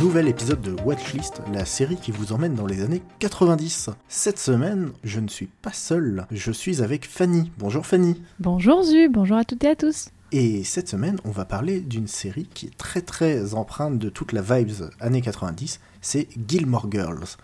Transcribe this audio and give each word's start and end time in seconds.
nouvel 0.00 0.28
épisode 0.28 0.62
de 0.62 0.74
Watchlist, 0.82 1.42
la 1.52 1.66
série 1.66 1.96
qui 1.96 2.10
vous 2.10 2.32
emmène 2.32 2.54
dans 2.54 2.64
les 2.64 2.82
années 2.82 3.02
90. 3.18 3.90
Cette 4.08 4.38
semaine, 4.38 4.92
je 5.04 5.20
ne 5.20 5.28
suis 5.28 5.48
pas 5.60 5.74
seul, 5.74 6.26
je 6.30 6.52
suis 6.52 6.82
avec 6.82 7.06
Fanny. 7.06 7.52
Bonjour 7.58 7.84
Fanny. 7.84 8.22
Bonjour 8.38 8.82
Zu, 8.82 9.10
bonjour 9.10 9.36
à 9.36 9.44
toutes 9.44 9.62
et 9.62 9.68
à 9.68 9.76
tous. 9.76 10.08
Et 10.32 10.64
cette 10.64 10.88
semaine, 10.88 11.18
on 11.26 11.30
va 11.30 11.44
parler 11.44 11.80
d'une 11.80 12.06
série 12.06 12.48
qui 12.54 12.68
est 12.68 12.76
très 12.78 13.02
très 13.02 13.52
empreinte 13.52 13.98
de 13.98 14.08
toute 14.08 14.32
la 14.32 14.40
vibes 14.40 14.88
années 15.00 15.20
90, 15.20 15.80
c'est 16.00 16.28
Gilmore 16.48 16.90
Girls. 16.90 17.36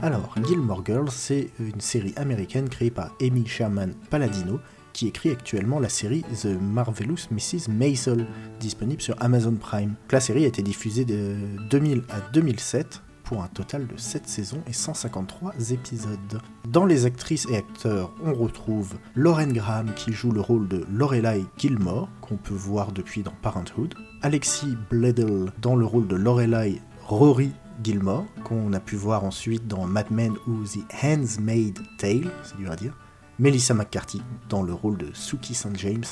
Alors, 0.00 0.34
Gilmore 0.46 0.82
Girls, 0.86 1.10
c'est 1.10 1.50
une 1.58 1.80
série 1.82 2.14
américaine 2.16 2.70
créée 2.70 2.90
par 2.90 3.10
Amy 3.20 3.46
Sherman 3.46 3.92
Palladino 4.08 4.60
qui 4.96 5.08
écrit 5.08 5.28
actuellement 5.28 5.78
la 5.78 5.90
série 5.90 6.22
The 6.40 6.58
Marvelous 6.58 7.28
Mrs. 7.30 7.68
Maisel, 7.68 8.26
disponible 8.58 9.02
sur 9.02 9.14
Amazon 9.20 9.54
Prime. 9.54 9.94
La 10.10 10.20
série 10.20 10.44
a 10.44 10.46
été 10.46 10.62
diffusée 10.62 11.04
de 11.04 11.36
2000 11.68 12.04
à 12.08 12.20
2007 12.32 13.02
pour 13.22 13.42
un 13.42 13.48
total 13.48 13.86
de 13.86 13.98
7 13.98 14.26
saisons 14.26 14.62
et 14.66 14.72
153 14.72 15.52
épisodes. 15.70 16.40
Dans 16.66 16.86
les 16.86 17.04
actrices 17.04 17.46
et 17.50 17.56
acteurs, 17.58 18.10
on 18.24 18.32
retrouve 18.32 18.94
Lauren 19.14 19.48
Graham 19.48 19.92
qui 19.94 20.14
joue 20.14 20.32
le 20.32 20.40
rôle 20.40 20.66
de 20.66 20.86
Lorelai 20.90 21.44
Gilmore, 21.58 22.08
qu'on 22.22 22.38
peut 22.38 22.54
voir 22.54 22.92
depuis 22.92 23.22
dans 23.22 23.34
Parenthood, 23.42 23.94
Alexis 24.22 24.78
Bledel 24.88 25.52
dans 25.60 25.76
le 25.76 25.84
rôle 25.84 26.08
de 26.08 26.16
Lorelai 26.16 26.80
Rory 27.02 27.50
Gilmore, 27.84 28.24
qu'on 28.44 28.72
a 28.72 28.80
pu 28.80 28.96
voir 28.96 29.24
ensuite 29.24 29.68
dans 29.68 29.84
Mad 29.84 30.10
Men 30.10 30.32
ou 30.46 30.64
The 30.64 31.04
Handmaid's 31.04 31.82
Tale, 31.98 32.30
c'est 32.44 32.56
dur 32.56 32.70
à 32.70 32.76
dire, 32.76 32.96
Melissa 33.38 33.74
McCarthy 33.74 34.22
dans 34.48 34.62
le 34.62 34.72
rôle 34.72 34.96
de 34.96 35.10
Suki 35.12 35.54
St. 35.54 35.76
James, 35.76 36.04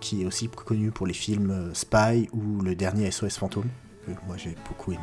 qui 0.00 0.22
est 0.22 0.24
aussi 0.24 0.48
connue 0.48 0.90
pour 0.90 1.06
les 1.06 1.14
films 1.14 1.50
euh, 1.50 1.74
Spy 1.74 2.28
ou 2.32 2.60
le 2.60 2.74
dernier 2.74 3.10
SOS 3.10 3.38
Fantôme, 3.38 3.68
que 4.06 4.12
moi 4.26 4.36
j'ai 4.36 4.54
beaucoup 4.68 4.92
aimé. 4.92 5.00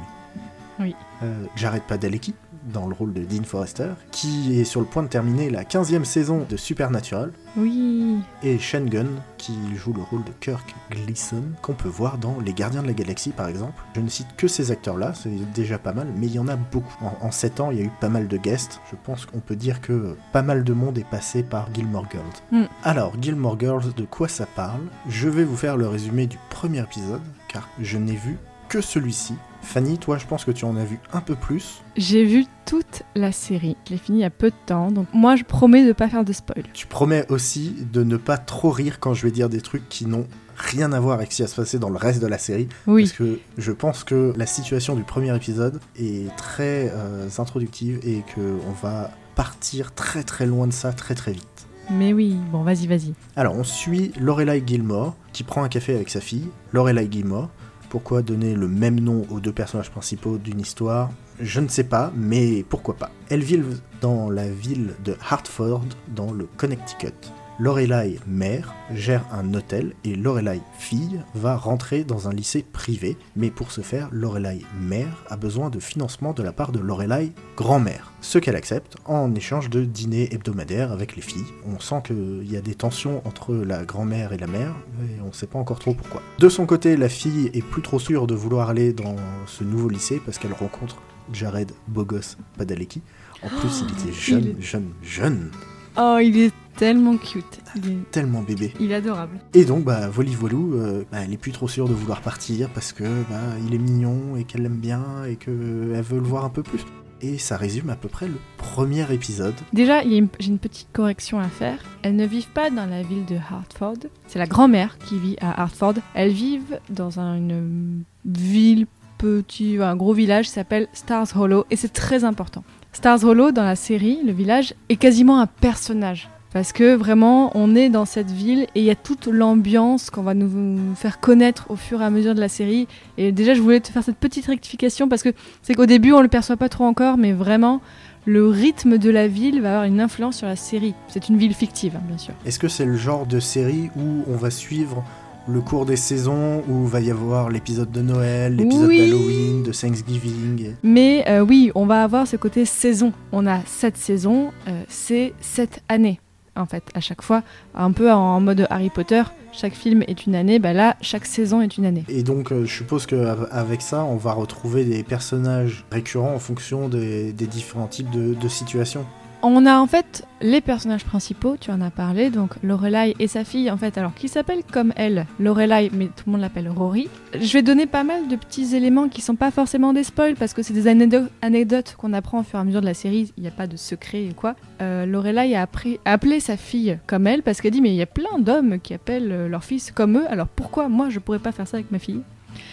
Oui. 0.80 0.96
Euh, 1.24 1.46
Jared 1.56 1.84
Padalecki 1.84 2.34
dans 2.74 2.88
le 2.88 2.94
rôle 2.96 3.14
de 3.14 3.24
Dean 3.24 3.44
Forrester, 3.44 3.90
qui 4.12 4.60
est 4.60 4.64
sur 4.64 4.80
le 4.80 4.86
point 4.86 5.04
de 5.04 5.08
terminer 5.08 5.50
la 5.50 5.64
15e 5.64 6.04
saison 6.04 6.46
de 6.50 6.58
Supernatural, 6.58 7.32
Oui. 7.58 8.18
et 8.44 8.58
Shane 8.60 8.90
Gunn, 8.90 9.08
qui 9.38 9.54
joue 9.76 9.94
le 9.94 10.02
rôle 10.02 10.24
de 10.24 10.32
Kirk 10.40 10.76
Gleason, 10.92 11.44
qu'on 11.62 11.74
peut 11.74 11.90
voir 11.90 12.18
dans 12.18 12.40
Les 12.40 12.54
Gardiens 12.54 12.82
de 12.82 12.88
la 12.88 12.94
Galaxie 12.94 13.30
par 13.32 13.48
exemple. 13.48 13.82
Je 13.96 14.02
ne 14.02 14.10
cite 14.10 14.36
que 14.38 14.48
ces 14.48 14.72
acteurs-là, 14.72 15.14
c'est 15.14 15.30
déjà 15.54 15.78
pas 15.78 15.94
mal, 15.94 16.08
mais 16.16 16.28
il 16.28 16.34
y 16.34 16.40
en 16.40 16.48
a 16.48 16.56
beaucoup. 16.56 16.96
En, 17.02 17.28
en 17.28 17.32
7 17.32 17.60
ans, 17.60 17.72
il 17.72 17.78
y 17.78 17.82
a 17.82 17.86
eu 17.86 17.92
pas 18.02 18.10
mal 18.10 18.28
de 18.28 18.38
guests. 18.38 18.80
Je 18.92 18.96
pense 19.04 19.26
qu'on 19.26 19.40
peut 19.40 19.56
dire 19.56 19.82
que 19.82 20.18
pas 20.32 20.42
mal 20.42 20.64
de 20.64 20.74
monde 20.74 20.98
est 20.98 21.10
passé 21.10 21.44
par 21.44 21.68
Gilmore 21.74 22.06
Girls. 22.12 22.24
Mm. 22.52 22.68
Alors, 22.84 23.14
Gilmore 23.22 23.60
Girls, 23.60 23.94
de 23.96 24.06
quoi 24.06 24.28
ça 24.28 24.46
parle? 24.46 24.82
Je 25.08 25.30
vais 25.30 25.44
vous 25.44 25.58
faire 25.58 25.78
le 25.78 25.88
résumé 25.88 26.26
du 26.28 26.38
premier 26.50 26.80
épisode, 26.82 27.22
car 27.48 27.70
je 27.80 27.98
n'ai 27.98 28.16
vu 28.16 28.38
que 28.70 28.82
celui-ci. 28.82 29.36
Fanny, 29.66 29.98
toi, 29.98 30.18
je 30.18 30.26
pense 30.26 30.46
que 30.46 30.52
tu 30.52 30.64
en 30.64 30.78
as 30.78 30.86
vu 30.86 31.00
un 31.12 31.22
peu 31.22 31.36
plus. 31.36 31.82
J'ai 31.98 32.24
vu 32.24 32.46
toute 32.66 33.04
la 33.16 33.32
série. 33.32 33.76
Je 33.86 33.92
l'ai 33.92 33.98
fini 33.98 34.20
il 34.20 34.22
y 34.22 34.26
a 34.26 34.30
peu 34.30 34.50
de 34.50 34.56
temps, 34.66 34.92
donc 34.92 35.08
moi 35.14 35.36
je 35.36 35.44
promets 35.44 35.86
de 35.86 35.92
pas 35.92 36.08
faire 36.08 36.24
de 36.24 36.32
spoil. 36.32 36.64
Tu 36.74 36.88
promets 36.88 37.26
aussi 37.30 37.76
de 37.92 38.04
ne 38.04 38.18
pas 38.18 38.38
trop 38.38 38.70
rire 38.70 39.00
quand 39.00 39.14
je 39.14 39.24
vais 39.24 39.32
dire 39.32 39.50
des 39.50 39.62
trucs 39.62 39.88
qui 39.90 40.06
n'ont 40.06 40.28
rien 40.58 40.94
à 40.94 41.00
voir 41.00 41.16
avec 41.16 41.32
ce 41.32 41.38
qui 41.38 41.42
va 41.42 41.48
se 41.48 41.56
passer 41.56 41.80
dans 41.80 41.90
le 41.90 41.98
reste 41.98 42.22
de 42.22 42.28
la 42.28 42.38
série. 42.38 42.70
Oui. 42.88 43.04
Parce 43.04 43.18
que 43.18 43.40
je 43.58 43.72
pense 43.72 44.04
que 44.04 44.34
la 44.38 44.46
situation 44.46 44.96
du 44.96 45.04
premier 45.04 45.36
épisode 45.36 45.80
est 46.00 46.34
très 46.38 46.92
euh, 46.94 47.28
introductive 47.38 48.00
et 48.04 48.24
qu'on 48.34 48.72
va 48.82 49.12
partir 49.36 49.94
très 49.94 50.24
très 50.24 50.46
loin 50.46 50.68
de 50.68 50.74
ça 50.74 50.94
très 50.94 51.16
très 51.16 51.34
vite. 51.34 51.68
Mais 51.92 52.14
oui, 52.14 52.36
bon, 52.52 52.64
vas-y, 52.64 52.88
vas-y. 52.88 53.14
Alors 53.36 53.56
on 53.56 53.64
suit 53.64 54.12
Lorelai 54.20 54.64
Gilmore 54.66 55.16
qui 55.34 55.44
prend 55.44 55.64
un 55.64 55.70
café 55.70 55.94
avec 55.94 56.10
sa 56.10 56.22
fille, 56.22 56.48
Lorelai 56.72 57.08
Gilmore. 57.12 57.50
Pourquoi 57.96 58.22
donner 58.22 58.56
le 58.56 58.68
même 58.68 59.00
nom 59.00 59.26
aux 59.30 59.40
deux 59.40 59.54
personnages 59.54 59.90
principaux 59.90 60.38
d'une 60.38 60.60
histoire 60.60 61.12
Je 61.40 61.62
ne 61.62 61.70
sais 61.70 61.86
pas, 61.86 62.12
mais 62.14 62.66
pourquoi 62.68 62.98
pas. 62.98 63.10
Elles 63.30 63.42
vivent 63.42 63.80
dans 64.02 64.30
la 64.30 64.50
ville 64.50 64.96
de 65.06 65.16
Hartford, 65.30 65.86
dans 66.10 66.34
le 66.34 66.46
Connecticut. 66.58 67.14
Lorelai, 67.58 68.20
mère, 68.28 68.76
gère 68.94 69.26
un 69.32 69.54
hôtel 69.54 69.94
et 70.04 70.14
Lorelai, 70.16 70.60
fille, 70.78 71.22
va 71.36 71.56
rentrer 71.56 72.04
dans 72.04 72.28
un 72.28 72.34
lycée 72.34 72.66
privé. 72.70 73.16
Mais 73.38 73.50
pour 73.50 73.72
ce 73.72 73.80
faire, 73.80 74.10
Lorelai, 74.12 74.60
mère, 74.78 75.24
a 75.30 75.38
besoin 75.38 75.70
de 75.70 75.80
financement 75.80 76.34
de 76.34 76.44
la 76.44 76.52
part 76.52 76.74
de 76.74 76.80
Lorelai, 76.80 77.32
grand-mère. 77.56 78.12
Ce 78.20 78.40
qu'elle 78.40 78.58
accepte 78.58 78.98
en 79.06 79.34
échange 79.36 79.70
de 79.70 79.86
dîners 79.86 80.28
hebdomadaires 80.34 80.92
avec 80.92 81.16
les 81.16 81.22
filles. 81.22 81.46
On 81.66 81.80
sent 81.80 82.04
qu'il 82.08 82.52
y 82.52 82.58
a 82.58 82.62
des 82.62 82.76
tensions 82.76 83.26
entre 83.26 83.56
la 83.56 83.86
grand-mère 83.86 84.34
et 84.34 84.38
la 84.38 84.48
mère, 84.48 84.76
et 85.00 85.22
on 85.22 85.28
ne 85.28 85.34
sait 85.34 85.48
pas 85.48 85.58
encore 85.58 85.80
trop 85.80 85.94
pourquoi. 85.94 86.22
De 86.40 86.50
son 86.50 86.66
côté, 86.66 86.98
la 86.98 87.08
fille 87.08 87.52
est 87.54 87.64
plus 87.64 87.82
trop 87.82 88.00
sûre 88.00 88.28
de 88.28 88.36
vouloir 88.36 88.70
aller 88.70 88.92
dans 88.92 89.16
ce 89.48 89.64
nouveau 89.64 89.88
lycée 89.88 90.22
parce 90.26 90.40
qu'elle 90.40 90.54
rencontre 90.54 91.02
Jared 91.32 91.72
Bogos 91.88 92.36
Padalecki. 92.58 93.02
En 93.44 93.48
plus, 93.48 93.82
il 93.82 93.94
était 93.94 94.14
jeune, 94.14 94.56
il 94.58 94.62
jeune, 94.62 94.90
jeune, 95.02 95.52
Oh, 95.98 96.18
il 96.22 96.38
est 96.38 96.54
tellement 96.78 97.16
cute. 97.18 97.60
Il 97.78 97.90
est, 97.92 98.12
tellement 98.12 98.42
bébé. 98.42 98.74
il 98.80 98.92
est 98.92 98.96
adorable. 98.96 99.40
Et 99.54 99.64
donc, 99.66 99.84
bah, 99.86 100.10
Voli 100.10 100.36
Voilou, 100.36 100.74
euh, 100.76 101.04
bah, 101.12 101.20
elle 101.24 101.34
est 101.34 101.38
plus 101.38 101.52
trop 101.54 101.68
sûre 101.68 101.88
de 101.88 101.94
vouloir 101.94 102.22
partir 102.22 102.70
parce 102.70 102.92
que 102.94 103.04
bah, 103.30 103.40
il 103.68 103.74
est 103.74 103.78
mignon 103.78 104.36
et 104.38 104.44
qu'elle 104.44 104.62
l'aime 104.64 104.78
bien 104.78 105.24
et 105.26 105.36
qu'elle 105.38 105.54
veut 105.56 106.18
le 106.20 106.26
voir 106.26 106.44
un 106.46 106.50
peu 106.50 106.64
plus. 106.64 106.82
Et 107.22 107.38
ça 107.38 107.56
résume 107.56 107.90
à 107.90 107.96
peu 107.96 108.10
près 108.10 108.28
le 108.28 108.36
premier 108.58 109.10
épisode. 109.12 109.54
Déjà, 109.72 110.04
une- 110.04 110.28
j'ai 110.40 110.50
une 110.50 110.60
petite 110.60 110.90
correction 110.92 111.40
à 111.40 111.48
faire. 111.48 111.80
Elles 112.02 112.16
ne 112.18 112.26
vivent 112.26 112.50
pas 112.50 112.70
dans 112.70 112.86
la 112.86 113.04
ville 113.04 113.26
de 113.26 113.38
Hartford. 113.38 113.96
C'est 114.28 114.38
la 114.38 114.48
grand-mère 114.48 114.98
qui 115.00 115.18
vit 115.18 115.38
à 115.40 115.62
Hartford. 115.64 115.94
Elles 116.14 116.34
vivent 116.34 116.80
dans 116.90 117.20
un- 117.22 117.38
une 117.38 118.04
ville 118.26 118.86
petit, 119.18 119.78
un 119.82 119.96
gros 119.96 120.14
village 120.14 120.50
s'appelle 120.50 120.88
Stars 120.92 121.28
Hollow 121.40 121.66
et 121.72 121.78
c'est 121.78 121.94
très 121.94 122.26
important. 122.26 122.64
Stars 122.96 123.26
Hollow 123.26 123.52
dans 123.52 123.66
la 123.66 123.76
série, 123.76 124.20
le 124.26 124.32
village 124.32 124.74
est 124.88 124.96
quasiment 124.96 125.42
un 125.42 125.48
personnage. 125.48 126.30
Parce 126.54 126.72
que 126.72 126.96
vraiment, 126.96 127.52
on 127.54 127.76
est 127.76 127.90
dans 127.90 128.06
cette 128.06 128.32
ville 128.32 128.68
et 128.74 128.80
il 128.80 128.86
y 128.86 128.90
a 128.90 128.96
toute 128.96 129.28
l'ambiance 129.28 130.10
qu'on 130.10 130.22
va 130.22 130.34
nous 130.34 130.96
faire 130.96 131.20
connaître 131.20 131.66
au 131.70 131.76
fur 131.76 132.02
et 132.02 132.06
à 132.06 132.10
mesure 132.10 132.34
de 132.34 132.40
la 132.40 132.48
série. 132.48 132.88
Et 133.18 133.34
déjà, 133.34 133.54
je 133.54 133.60
voulais 133.60 133.82
te 133.82 133.90
faire 133.90 134.02
cette 134.02 134.16
petite 134.16 134.46
rectification 134.46 135.10
parce 135.10 135.24
que 135.24 135.34
c'est 135.62 135.74
qu'au 135.74 135.86
début, 135.86 136.14
on 136.14 136.22
le 136.22 136.30
perçoit 136.30 136.56
pas 136.56 136.70
trop 136.70 136.86
encore, 136.86 137.18
mais 137.18 137.34
vraiment, 137.34 137.82
le 138.24 138.48
rythme 138.48 138.98
de 138.98 139.10
la 139.10 139.28
ville 139.28 139.62
va 139.62 139.72
avoir 139.72 139.84
une 139.84 140.00
influence 140.00 140.38
sur 140.38 140.48
la 140.48 140.56
série. 140.56 140.94
C'est 141.10 141.28
une 141.28 141.36
ville 141.36 141.54
fictive, 141.54 141.98
hein, 141.98 142.04
bien 142.08 142.18
sûr. 142.18 142.34
Est-ce 142.46 142.60
que 142.60 142.70
c'est 142.70 142.86
le 142.86 142.96
genre 142.96 143.26
de 143.26 143.42
série 143.42 143.90
où 143.98 144.24
on 144.32 144.38
va 144.38 144.52
suivre 144.52 145.04
le 145.48 145.62
cours 145.62 145.86
des 145.86 145.96
saisons, 145.96 146.64
où 146.68 146.86
va 146.86 147.02
y 147.02 147.12
avoir 147.12 147.50
l'épisode 147.50 147.92
de 147.92 148.02
Noël, 148.02 148.56
l'épisode 148.56 148.88
Oui. 148.88 148.98
d'Halloween, 149.00 149.64
de 149.64 149.72
Thanksgiving 149.72 150.76
Mais 150.84 151.24
euh, 151.28 151.42
oui, 151.42 151.72
on 151.76 151.86
va 151.86 152.04
avoir 152.04 152.28
ce 152.28 152.36
côté 152.36 152.66
saison. 152.66 153.14
On 153.32 153.46
a 153.46 153.60
sept 153.66 153.98
saisons, 153.98 154.52
euh, 154.68 154.84
c'est 154.90 155.34
sept 155.42 155.84
années. 155.88 156.20
En 156.58 156.66
fait, 156.66 156.84
à 156.94 157.02
chaque 157.02 157.22
fois, 157.22 157.44
un 157.76 157.92
peu 157.92 158.10
en 158.12 158.40
mode 158.40 158.66
Harry 158.70 158.90
Potter, 158.90 159.24
chaque 159.52 159.74
film 159.74 160.04
est 160.08 160.26
une 160.26 160.36
année, 160.36 160.58
bah 160.58 160.72
là, 160.72 160.96
chaque 161.02 161.26
saison 161.26 161.62
est 161.62 161.78
une 161.78 161.86
année. 161.86 162.06
Et 162.08 162.24
donc, 162.24 162.52
euh, 162.52 162.66
je 162.66 162.74
suppose 162.74 163.06
qu'avec 163.06 163.82
ça, 163.82 164.06
on 164.06 164.16
va 164.16 164.32
retrouver 164.32 164.86
des 164.86 165.04
personnages 165.04 165.84
récurrents 165.92 166.34
en 166.34 166.40
fonction 166.40 166.88
des, 166.88 167.34
des 167.34 167.46
différents 167.48 167.88
types 167.88 168.10
de, 168.10 168.34
de 168.34 168.48
situations. 168.48 169.06
On 169.42 169.66
a 169.66 169.78
en 169.78 169.86
fait 169.86 170.26
les 170.42 170.60
personnages 170.60 171.06
principaux, 171.06 171.56
tu 171.60 171.70
en 171.72 171.80
as 171.82 171.92
parlé, 171.92 172.30
donc 172.30 172.52
Lorelai 172.64 173.16
et 173.20 173.28
sa 173.28 173.44
fille, 173.44 173.70
en 173.70 173.78
fait, 173.78 173.98
alors 173.98 174.14
qui 174.14 174.28
s'appelle 174.28 174.64
comme 174.72 174.92
elle, 174.96 175.28
Lorelai, 175.40 175.92
mais 175.94 176.06
tout 176.08 176.24
le 176.26 176.32
monde 176.32 176.42
l'appelle 176.42 176.68
Rory. 176.68 177.10
Je 177.40 177.54
vais 177.54 177.62
donner 177.62 177.86
pas 177.86 178.04
mal 178.04 178.28
de 178.28 178.36
petits 178.36 178.76
éléments 178.76 179.08
qui 179.08 179.22
sont 179.22 179.36
pas 179.36 179.52
forcément 179.52 179.94
des 179.94 180.04
spoils 180.04 180.36
parce 180.36 180.54
que 180.54 180.64
c'est 180.64 180.74
des 180.74 180.88
anecdotes 180.88 181.96
qu'on 181.96 182.14
apprend 182.14 182.40
au 182.40 182.44
fur 182.44 182.58
et 182.58 182.62
à 182.62 182.66
mesure 182.66 182.82
de 182.82 182.86
la 182.86 182.94
série, 182.94 183.32
il 183.38 183.42
n'y 183.42 183.48
a 183.48 183.52
pas 183.52 183.68
de 183.68 183.78
secret 183.78 184.28
ou 184.32 184.34
quoi. 184.34 184.56
Euh, 184.82 185.06
Lorelai 185.06 185.56
a 185.56 185.68
appelé 186.06 186.40
sa 186.40 186.58
fille 186.58 186.98
comme 187.06 187.28
elle 187.28 187.44
parce 187.44 187.62
qu'elle 187.62 187.72
dit 187.72 187.82
mais 187.82 187.92
il 187.92 187.96
y 187.96 188.02
a 188.02 188.08
plein 188.08 188.40
d'hommes 188.40 188.80
qui 188.80 188.94
appellent 188.94 189.32
euh, 189.32 189.48
leur 189.48 189.64
fils 189.64 189.92
comme 189.92 190.18
eux, 190.18 190.26
alors 190.30 190.48
pourquoi 190.48 190.90
moi 190.90 191.10
je 191.10 191.20
pourrais 191.20 191.40
pas 191.40 191.52
faire 191.52 191.68
ça 191.68 191.78
avec 191.78 191.92
ma 191.92 192.00
fille? 192.00 192.22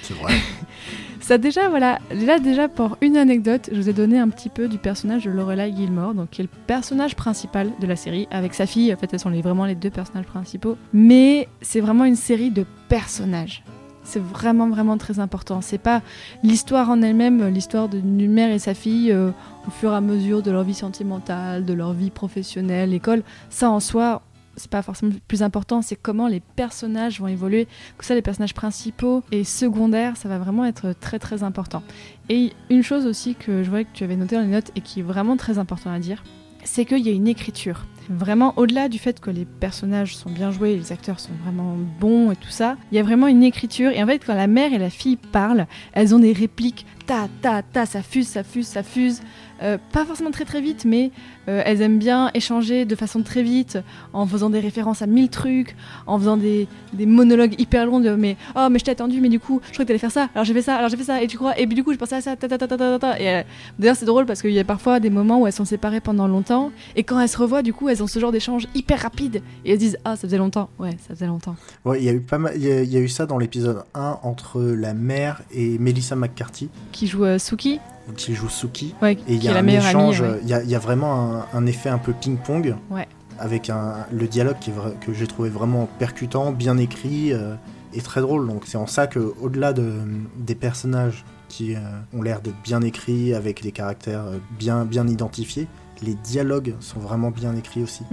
C'est 0.03 0.15
vrai. 0.15 0.35
ça 1.21 1.39
déjà, 1.39 1.69
voilà, 1.69 1.99
là 2.13 2.39
déjà 2.39 2.69
pour 2.69 2.97
une 3.01 3.17
anecdote, 3.17 3.71
je 3.73 3.77
vous 3.81 3.89
ai 3.89 3.93
donné 3.93 4.19
un 4.19 4.29
petit 4.29 4.49
peu 4.49 4.69
du 4.69 4.79
personnage 4.79 5.25
de 5.25 5.31
Lorelai 5.31 5.73
Gilmore, 5.75 6.15
donc 6.15 6.31
qui 6.31 6.41
est 6.43 6.45
le 6.45 6.51
personnage 6.67 7.15
principal 7.17 7.71
de 7.81 7.87
la 7.87 7.97
série, 7.97 8.27
avec 8.31 8.55
sa 8.55 8.67
fille, 8.67 8.93
en 8.93 8.97
fait 8.97 9.13
elles 9.13 9.21
sont 9.21 9.31
les- 9.31 9.43
vraiment 9.43 9.65
les 9.65 9.75
deux 9.77 9.91
personnages 9.91 10.27
principaux, 10.27 10.77
mais 10.93 11.49
c'est 11.61 11.81
vraiment 11.81 12.05
une 12.05 12.17
série 12.17 12.51
de 12.51 12.67
personnages. 12.89 13.63
C'est 14.05 14.21
vraiment 14.21 14.69
vraiment 14.69 14.99
très 14.99 15.21
important. 15.21 15.61
C'est 15.61 15.79
pas 15.79 16.03
l'histoire 16.43 16.91
en 16.91 17.03
elle-même, 17.03 17.47
l'histoire 17.55 17.89
d'une 17.89 18.33
mère 18.33 18.51
et 18.51 18.59
sa 18.59 18.75
fille 18.75 19.13
euh, 19.13 19.31
au 19.69 19.71
fur 19.71 19.93
et 19.93 19.95
à 19.95 20.01
mesure 20.01 20.43
de 20.43 20.51
leur 20.51 20.65
vie 20.65 20.75
sentimentale, 20.75 21.65
de 21.65 21.73
leur 21.73 21.93
vie 21.93 22.11
professionnelle, 22.11 22.91
l'école. 22.91 23.23
Ça 23.49 23.71
en 23.71 23.79
soi, 23.79 24.23
c'est 24.57 24.71
pas 24.71 24.83
forcément 24.83 25.13
le 25.13 25.21
plus 25.27 25.43
important, 25.43 25.83
c'est 25.83 25.97
comment 25.97 26.29
les 26.29 26.41
personnages 26.41 27.21
vont 27.21 27.29
évoluer. 27.29 27.67
Que 27.99 28.05
ça, 28.05 28.15
les 28.15 28.23
personnages 28.23 28.55
principaux 28.55 29.23
et 29.33 29.45
secondaires, 29.45 30.17
ça 30.17 30.29
va 30.29 30.39
vraiment 30.39 30.65
être 30.65 30.95
très 30.99 31.19
très 31.19 31.43
important. 31.43 31.83
Et 32.29 32.53
une 32.71 32.83
chose 32.83 33.07
aussi 33.07 33.35
que 33.35 33.63
je 33.63 33.71
voyais 33.71 33.85
que 33.85 33.93
tu 33.95 34.05
avais 34.05 34.17
noté 34.17 34.37
dans 34.37 34.43
les 34.43 34.49
notes 34.49 34.71
et 34.77 34.81
qui 34.81 35.01
est 35.01 35.05
vraiment 35.05 35.37
très 35.37 35.59
important 35.59 35.91
à 35.91 35.99
dire, 35.99 36.23
c'est 36.65 36.85
qu'il 36.85 37.01
y 37.01 37.09
a 37.09 37.13
une 37.13 37.29
écriture. 37.29 37.87
Vraiment 38.17 38.55
au-delà 38.57 38.89
du 38.89 38.99
fait 38.99 39.21
que 39.21 39.31
les 39.31 39.45
personnages 39.45 40.17
sont 40.17 40.31
bien 40.31 40.51
joués, 40.51 40.77
les 40.77 40.93
acteurs 40.93 41.21
sont 41.21 41.33
vraiment 41.45 41.77
bons 42.01 42.31
et 42.31 42.37
tout 42.37 42.51
ça, 42.51 42.77
il 42.91 42.97
y 42.97 42.99
a 42.99 43.03
vraiment 43.03 43.27
une 43.27 43.43
écriture. 43.43 43.91
Et 43.91 44.03
en 44.03 44.07
fait, 44.07 44.25
quand 44.25 44.35
la 44.35 44.47
mère 44.47 44.73
et 44.73 44.79
la 44.79 44.91
fille 44.91 45.17
parlent, 45.17 45.67
elles 45.93 46.15
ont 46.15 46.19
des 46.19 46.33
répliques 46.33 46.87
ta 47.07 47.29
ta 47.41 47.63
ta, 47.63 47.87
ça 47.87 48.03
fuse, 48.03 48.29
ça 48.29 48.45
fuse, 48.45 48.67
ça 48.67 48.83
fuse. 48.83 49.21
Euh, 49.63 49.79
pas 49.93 50.05
forcément 50.05 50.33
très 50.33 50.45
très 50.45 50.61
vite, 50.61 50.85
mais 50.85 51.13
euh, 51.49 51.63
elles 51.65 51.83
aiment 51.83 51.99
bien 51.99 52.31
échanger 52.35 52.85
de 52.85 52.97
façon 52.97 53.23
très 53.23 53.45
vite, 53.45 53.79
en 54.13 54.27
faisant 54.27 54.51
des 54.51 54.59
références 54.59 55.03
à 55.03 55.07
mille 55.07 55.29
trucs, 55.29 55.77
en 56.07 56.19
faisant 56.19 56.37
des, 56.37 56.67
monologues 56.99 57.55
hyper 57.59 57.87
longs 57.87 58.01
de 58.01 58.11
mais 58.11 58.37
oh 58.57 58.69
mais 58.71 58.81
je 58.81 58.85
t'ai 58.85 58.91
attendu, 58.91 59.21
mais 59.21 59.29
du 59.29 59.39
coup 59.39 59.61
je 59.67 59.73
crois 59.73 59.85
que 59.85 59.89
t'allais 59.89 60.01
faire 60.01 60.11
ça, 60.11 60.29
alors 60.35 60.45
j'ai 60.45 60.55
fait 60.55 60.63
ça, 60.63 60.75
alors 60.75 60.89
j'ai 60.89 60.97
fait 60.97 61.05
ça, 61.05 61.23
et 61.23 61.29
tu 61.29 61.37
crois, 61.37 61.57
et 61.59 61.67
puis 61.67 61.77
du 61.77 61.85
coup 61.85 61.93
je 61.93 61.99
pensais 61.99 62.17
à 62.17 62.21
ça, 62.21 62.35
ta 62.35 62.49
ta 62.49 62.59
ta 62.59 62.67
ta 62.67 62.77
ta 62.77 62.99
ta. 62.99 63.21
Et 63.21 63.29
euh, 63.29 63.43
d'ailleurs 63.79 63.97
c'est 63.97 64.07
drôle 64.07 64.27
parce 64.27 64.43
qu'il 64.43 64.51
y 64.53 64.59
a 64.59 64.65
parfois 64.65 64.99
des 64.99 65.11
moments 65.11 65.41
où 65.41 65.47
elles 65.47 65.53
sont 65.53 65.65
séparées 65.65 66.01
pendant 66.01 66.27
longtemps, 66.27 66.73
et 66.97 67.05
quand 67.05 67.21
elles 67.21 67.29
se 67.29 67.39
revoient, 67.39 67.63
du 67.63 67.73
coup 67.73 67.89
elles 67.89 68.02
ont 68.03 68.07
ce 68.07 68.19
genre 68.19 68.33
d'échange 68.33 68.67
hyper 68.75 69.01
rapide, 69.01 69.43
et 69.65 69.73
elles 69.73 69.79
disent 69.79 69.99
ah 70.05 70.17
ça 70.17 70.23
faisait 70.29 70.39
longtemps, 70.39 70.69
ouais 70.79 70.97
ça 71.07 71.15
faisait 71.15 71.27
longtemps. 71.27 71.57
Ouais, 71.85 71.99
il 72.01 72.05
y 72.05 72.09
a 72.09 72.13
eu 72.13 72.21
pas 72.21 72.39
mal, 72.39 72.53
il 72.57 72.63
y, 72.65 72.71
a- 72.71 72.83
il 72.83 72.91
y 72.93 72.97
a 72.97 73.01
eu 73.01 73.09
ça 73.09 73.27
dans 73.27 73.39
l'épisode 73.39 73.85
1 73.95 74.19
entre 74.23 74.61
la 74.63 74.95
mère 74.95 75.43
et 75.53 75.79
Melissa 75.79 76.17
McCarthy, 76.17 76.69
Qui 76.93 77.07
joue 77.07 77.25
euh, 77.25 77.39
Suki, 77.39 77.81
qui 78.17 78.35
joue 78.35 78.49
Suki. 78.49 78.95
ouais, 79.03 79.13
Et 79.29 79.35
il 79.35 79.43
y 79.45 79.49
a 79.49 79.53
la 79.55 79.61
un 79.61 79.67
échange, 79.69 80.21
amie. 80.23 80.33
ouais. 80.33 80.39
il 80.43 80.49
y, 80.49 80.55
a, 80.55 80.63
il 80.63 80.69
y 80.71 80.75
a 80.75 80.79
vraiment 80.79 81.37
un, 81.37 81.47
un 81.55 81.67
effet 81.67 81.89
un 81.89 81.99
peu 81.99 82.13
ping-pong. 82.13 82.75
Ouais. 82.91 83.07
Avec 83.39 83.71
un, 83.71 84.07
le 84.13 84.29
dialogue 84.29 84.59
qui 84.61 84.71
est 84.71 84.75
que 85.05 85.13
j'ai 85.13 85.27
trouvé 85.27 85.49
vraiment 85.49 85.89
percutant, 85.99 86.53
bien 86.53 86.77
écrit 86.79 87.33
euh, 87.33 87.55
et 87.95 88.01
très 88.01 88.21
drôle. 88.21 88.47
Donc 88.47 88.65
c'est 88.67 88.77
en 88.77 88.87
ça 88.87 89.07
que, 89.07 89.33
au-delà 89.41 89.73
de, 89.73 89.91
des 90.37 90.55
personnages 90.55 91.25
qui 91.49 91.75
euh, 91.75 91.79
ont 92.15 92.23
l'air 92.23 92.41
d'être 92.41 92.61
bien 92.63 92.83
écrits, 92.83 93.35
avec 93.35 93.63
des 93.63 93.73
caractères 93.73 94.25
bien, 94.59 94.85
bien 94.85 95.07
identifiés, 95.09 95.67
les 96.03 96.15
dialogues 96.15 96.75
sont 96.81 97.01
vraiment 97.01 97.31
bien 97.31 97.55
écrits 97.57 97.83
aussi. 97.83 98.05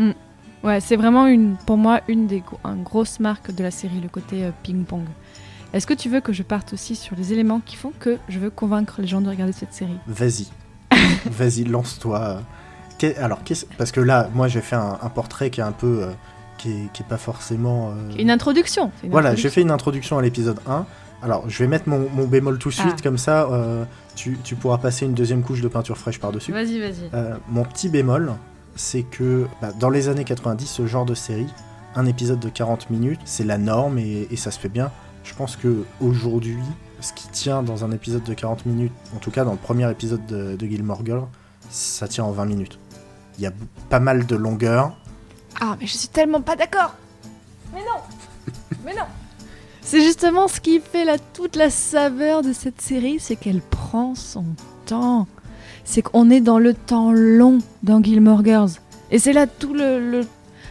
Ouais, 0.64 0.80
c'est 0.82 0.96
vraiment 0.98 1.28
une, 1.28 1.56
pour 1.66 1.78
moi 1.78 2.02
une 2.08 2.28
des 2.28 2.44
une 2.66 2.84
grosse 2.84 3.20
marque 3.20 3.52
de 3.54 3.64
la 3.64 3.72
série, 3.72 4.00
le 4.02 4.10
côté 4.10 4.44
euh, 4.44 4.52
ping-pong. 4.64 5.06
Est-ce 5.72 5.86
que 5.88 5.94
tu 5.94 6.10
veux 6.10 6.20
que 6.20 6.34
je 6.34 6.44
parte 6.44 6.74
aussi 6.74 6.96
sur 6.96 7.16
les 7.16 7.32
éléments 7.32 7.62
qui 7.64 7.76
font 7.76 7.94
que 8.00 8.18
je 8.28 8.40
veux 8.40 8.50
convaincre 8.50 8.96
les 9.02 9.08
gens 9.08 9.22
de 9.22 9.30
regarder 9.30 9.54
cette 9.54 9.74
série? 9.74 9.98
Vas-y, 10.08 10.48
vas-y, 11.32 11.64
lance-toi. 11.64 12.42
Alors, 13.18 13.40
parce 13.78 13.92
que 13.94 14.02
là, 14.02 14.30
moi 14.34 14.48
j'ai 14.50 14.60
fait 14.62 14.76
un, 14.76 14.98
un 15.02 15.10
portrait 15.10 15.50
qui 15.50 15.62
est 15.62 15.64
un 15.64 15.72
peu. 15.72 16.04
euh, 16.04 16.12
qui, 16.58 16.72
est, 16.72 16.92
qui 16.92 17.04
est 17.04 17.08
pas 17.08 17.18
forcément. 17.18 17.92
euh, 17.92 18.18
Une 18.20 18.30
introduction. 18.30 18.92
une 19.02 19.12
Voilà, 19.12 19.34
j'ai 19.36 19.50
fait 19.50 19.62
une 19.62 19.72
introduction 19.72 20.18
à 20.18 20.22
l'épisode 20.22 20.60
1. 20.68 20.86
Alors, 21.22 21.50
je 21.50 21.58
vais 21.60 21.68
mettre 21.68 21.90
mon, 21.90 22.08
mon 22.14 22.26
bémol 22.28 22.58
tout 22.60 22.70
de 22.70 22.74
suite, 22.74 22.96
Ah. 22.98 23.02
comme 23.04 23.18
ça, 23.18 23.44
euh, 23.52 23.84
tu, 24.16 24.38
tu 24.44 24.56
pourras 24.56 24.78
passer 24.78 25.06
une 25.06 25.14
deuxième 25.14 25.42
couche 25.44 25.62
de 25.62 25.68
peinture 25.68 25.98
fraîche 25.98 26.20
par-dessus. 26.20 26.52
Vas-y, 26.54 26.80
vas-y. 26.80 27.10
Euh, 27.14 27.36
mon 27.50 27.64
petit 27.66 27.90
bémol, 27.90 28.34
c'est 28.76 29.04
que 29.04 29.46
bah, 29.62 29.72
dans 29.78 29.90
les 29.90 30.08
années 30.08 30.24
90, 30.24 30.66
ce 30.66 30.86
genre 30.88 31.06
de 31.06 31.14
série, 31.16 31.48
un 31.96 32.06
épisode 32.06 32.40
de 32.40 32.48
40 32.50 32.90
minutes, 32.90 33.20
c'est 33.26 33.44
la 33.44 33.58
norme 33.58 33.98
et, 33.98 34.28
et 34.32 34.36
ça 34.38 34.52
se 34.52 34.60
fait 34.60 34.70
bien. 34.70 34.92
Je 35.26 35.34
pense 35.34 35.58
que 35.58 35.84
aujourd'hui, 36.00 36.58
ce 37.02 37.12
qui 37.14 37.28
tient 37.30 37.64
dans 37.64 37.84
un 37.84 37.92
épisode 37.92 38.24
de 38.24 38.34
40 38.34 38.66
minutes, 38.66 38.94
en 39.16 39.20
tout 39.20 39.32
cas 39.32 39.44
dans 39.44 39.52
le 39.52 39.58
premier 39.58 39.90
épisode 39.92 40.26
de, 40.28 40.56
de 40.56 40.66
Gilmore 40.68 41.06
Girls, 41.06 41.28
ça 41.70 42.08
tient 42.08 42.24
en 42.24 42.32
20 42.32 42.46
minutes. 42.46 42.80
Il 43.38 43.44
y 43.44 43.48
a 43.48 43.52
pas 43.90 44.00
mal 44.00 44.26
de 44.26 44.36
longueur. 44.38 44.98
Ah, 45.60 45.76
mais 45.80 45.86
je 45.88 45.98
suis 45.98 46.08
tellement 46.08 46.42
pas 46.42 46.56
d'accord. 46.56 46.96
Mais 47.74 47.82
non, 47.82 48.54
mais 48.86 48.94
non. 48.96 49.04
C'est 49.82 50.02
justement 50.02 50.48
ce 50.48 50.60
qui 50.60 50.80
fait 50.80 51.06
la, 51.06 51.18
toute 51.18 51.56
la 51.56 51.70
saveur 51.70 52.42
de 52.42 52.54
cette 52.54 52.82
série, 52.82 53.18
c'est 53.20 53.36
qu'elle 53.36 53.62
prend 53.62 54.16
son 54.16 54.46
temps. 54.86 55.28
C'est 55.84 56.02
qu'on 56.02 56.30
est 56.30 56.42
dans 56.42 56.60
le 56.60 56.74
temps 56.74 57.12
long 57.12 57.60
dans 57.84 58.04
Gilmore 58.04 58.44
Girls. 58.44 58.72
Et 59.12 59.18
c'est 59.18 59.34
là 59.34 59.48
tout 59.48 59.76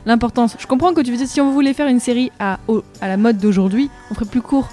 l'importance. 0.06 0.56
Je 0.58 0.66
comprends 0.66 0.94
que 0.94 1.00
tu 1.00 1.10
veux 1.10 1.16
dire 1.16 1.26
si 1.26 1.40
on 1.40 1.50
voulait 1.50 1.74
faire 1.74 1.88
une 1.88 2.00
série 2.00 2.30
à, 2.38 2.58
à 3.00 3.08
la 3.08 3.16
mode 3.16 3.38
d'aujourd'hui, 3.38 3.90
on 4.10 4.14
ferait 4.14 4.26
plus 4.26 4.42
court. 4.42 4.68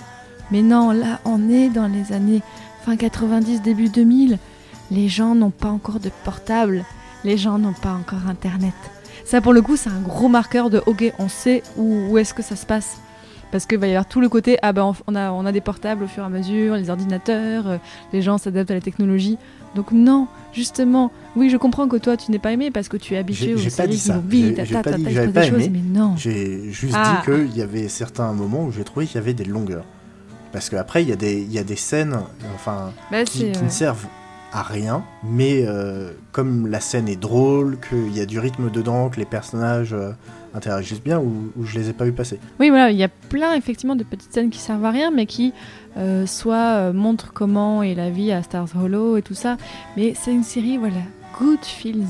Mais 0.51 0.61
non, 0.61 0.91
là, 0.91 1.19
on 1.25 1.49
est 1.49 1.69
dans 1.69 1.87
les 1.87 2.13
années 2.13 2.41
fin 2.85 2.95
90, 2.95 3.63
début 3.63 3.89
2000. 3.89 4.37
Les 4.91 5.09
gens 5.09 5.33
n'ont 5.33 5.49
pas 5.49 5.69
encore 5.69 5.99
de 5.99 6.11
portable. 6.23 6.85
Les 7.23 7.37
gens 7.37 7.57
n'ont 7.57 7.73
pas 7.73 7.93
encore 7.93 8.27
Internet. 8.29 8.75
Ça, 9.25 9.41
pour 9.41 9.53
le 9.53 9.63
coup, 9.63 9.75
c'est 9.75 9.89
un 9.89 10.01
gros 10.01 10.27
marqueur 10.27 10.69
de 10.69 10.83
OK, 10.85 11.11
on 11.17 11.27
sait 11.27 11.63
où, 11.77 12.09
où 12.09 12.17
est-ce 12.19 12.35
que 12.35 12.43
ça 12.43 12.55
se 12.55 12.67
passe. 12.67 12.99
Parce 13.55 13.67
qu'il 13.67 13.77
va 13.77 13.87
y 13.87 13.91
avoir 13.91 14.05
tout 14.05 14.19
le 14.19 14.27
côté 14.27 14.57
ah 14.63 14.73
ben 14.73 14.91
on 15.07 15.15
a, 15.15 15.31
on 15.31 15.45
a 15.45 15.53
des 15.53 15.61
portables 15.61 16.03
au 16.03 16.07
fur 16.07 16.23
et 16.23 16.25
à 16.25 16.29
mesure, 16.29 16.75
les 16.75 16.89
ordinateurs, 16.89 17.67
euh, 17.69 17.77
les 18.11 18.21
gens 18.21 18.37
s'adaptent 18.37 18.69
à 18.71 18.73
la 18.73 18.81
technologie. 18.81 19.37
Donc 19.75 19.93
non, 19.93 20.27
justement, 20.51 21.09
oui, 21.37 21.49
je 21.49 21.55
comprends 21.55 21.87
que 21.87 21.95
toi 21.95 22.17
tu 22.17 22.31
n'es 22.31 22.37
pas 22.39 22.51
aimé 22.51 22.69
parce 22.69 22.89
que 22.89 22.97
tu 22.97 23.13
es 23.13 23.17
habitué 23.17 23.53
aux 23.53 23.57
séries 23.57 23.95
qui 23.97 24.09
vont 24.11 24.21
vite, 24.27 24.57
J'ai- 24.57 24.65
j'ai 24.65 24.75
ta, 24.75 24.83
pas 24.83 24.91
ta, 24.91 24.97
dit 24.97 25.03
ta, 25.05 25.09
que 25.09 25.11
il 25.11 25.15
se 25.15 25.21
j'avais 25.21 25.31
passe 25.31 25.49
pas 25.49 25.55
des 25.55 25.63
choses, 25.63 25.69
mais 25.71 25.79
non. 25.99 26.15
J'ai 26.17 26.69
juste 26.69 26.95
Ah. 26.97 27.21
dit 27.25 27.31
qu'il 27.31 27.57
y 27.57 27.61
avait 27.61 27.87
certains 27.87 28.33
moments 28.33 28.65
où 28.65 28.73
j'ai 28.73 28.83
trouvé 28.83 29.05
qu'il 29.05 29.15
y 29.15 29.19
avait 29.23 29.33
des 29.33 29.45
longueurs. 29.45 29.85
Parce 30.51 30.69
qu'après, 30.69 31.01
il 31.03 31.07
y, 31.07 31.13
a 31.13 31.15
des- 31.15 31.41
il 31.41 31.51
y 31.53 31.57
a 31.59 31.63
des 31.63 31.77
scènes 31.77 32.17
enfin, 32.55 32.91
Bah, 33.09 33.23
qui, 33.23 33.51
qui 33.53 33.57
euh, 33.57 33.63
ne 33.63 33.69
servent 33.69 34.07
à 34.51 34.63
rien, 34.63 35.01
mais 35.23 35.63
euh, 35.65 36.11
comme 36.33 36.67
la 36.67 36.81
scène 36.81 37.07
est 37.07 37.15
drôle, 37.19 37.77
qu'il 37.89 38.13
y 38.15 38.19
a 38.19 38.25
du 38.25 38.37
rythme 38.37 38.69
dedans, 38.69 39.07
que 39.09 39.17
les 39.17 39.25
personnages 39.25 39.93
euh, 39.93 40.11
interagissent 40.55 41.03
bien, 41.03 41.19
ou, 41.19 41.51
ou 41.57 41.65
je 41.65 41.77
les 41.77 41.89
ai 41.89 41.93
pas 41.93 42.05
vus 42.05 42.13
passer. 42.13 42.39
Oui, 42.59 42.69
voilà, 42.69 42.89
il 42.91 42.97
y 42.97 43.03
a 43.03 43.09
plein 43.09 43.53
effectivement 43.53 43.95
de 43.95 44.03
petites 44.03 44.33
scènes 44.33 44.49
qui 44.49 44.59
servent 44.59 44.85
à 44.85 44.91
rien, 44.91 45.11
mais 45.11 45.25
qui 45.25 45.53
euh, 45.97 46.25
soit 46.25 46.55
euh, 46.55 46.93
montrent 46.93 47.33
comment 47.33 47.83
est 47.83 47.95
la 47.95 48.09
vie 48.09 48.31
à 48.31 48.41
Stars 48.41 48.69
Hollow 48.75 49.17
et 49.17 49.21
tout 49.21 49.33
ça. 49.33 49.57
Mais 49.97 50.13
c'est 50.15 50.31
une 50.31 50.43
série, 50.43 50.77
voilà, 50.77 51.01
good 51.39 51.63
feels. 51.63 52.07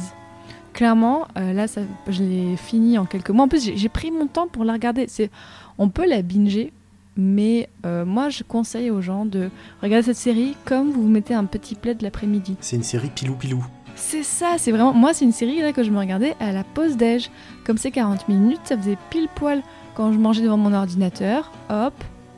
Clairement, 0.73 1.27
euh, 1.37 1.53
là, 1.53 1.67
ça, 1.67 1.81
je 2.07 2.21
l'ai 2.21 2.57
fini 2.57 2.97
en 2.97 3.05
quelques 3.05 3.29
mois. 3.29 3.45
En 3.45 3.47
plus, 3.47 3.71
j'ai 3.75 3.89
pris 3.89 4.11
mon 4.11 4.27
temps 4.27 4.47
pour 4.47 4.65
la 4.65 4.73
regarder. 4.73 5.05
C'est, 5.07 5.31
on 5.77 5.87
peut 5.87 6.07
la 6.07 6.21
binger, 6.21 6.73
mais 7.15 7.69
euh, 7.85 8.03
moi, 8.03 8.27
je 8.29 8.43
conseille 8.43 8.91
aux 8.91 9.01
gens 9.01 9.25
de 9.25 9.49
regarder 9.81 10.07
cette 10.07 10.17
série 10.17 10.55
comme 10.65 10.91
vous 10.91 11.03
vous 11.03 11.07
mettez 11.07 11.33
un 11.33 11.45
petit 11.45 11.75
plaid 11.75 12.01
l'après-midi. 12.01 12.57
C'est 12.59 12.75
une 12.75 12.83
série 12.83 13.09
pilou-pilou. 13.09 13.65
C'est 13.95 14.23
ça, 14.23 14.55
c'est 14.57 14.71
vraiment. 14.71 14.93
Moi, 14.93 15.13
c'est 15.13 15.25
une 15.25 15.31
série 15.31 15.61
là 15.61 15.71
que 15.71 15.83
je 15.83 15.89
me 15.89 15.97
regardais 15.97 16.35
à 16.39 16.51
la 16.51 16.63
pause 16.63 16.97
déj. 16.97 17.31
Comme 17.65 17.77
c'est 17.77 17.91
40 17.91 18.27
minutes, 18.27 18.61
ça 18.65 18.77
faisait 18.77 18.97
pile 19.09 19.29
poil 19.33 19.61
quand 19.95 20.11
je 20.11 20.19
mangeais 20.19 20.43
devant 20.43 20.57
mon 20.57 20.73
ordinateur. 20.73 21.51
Hop, 21.69 21.93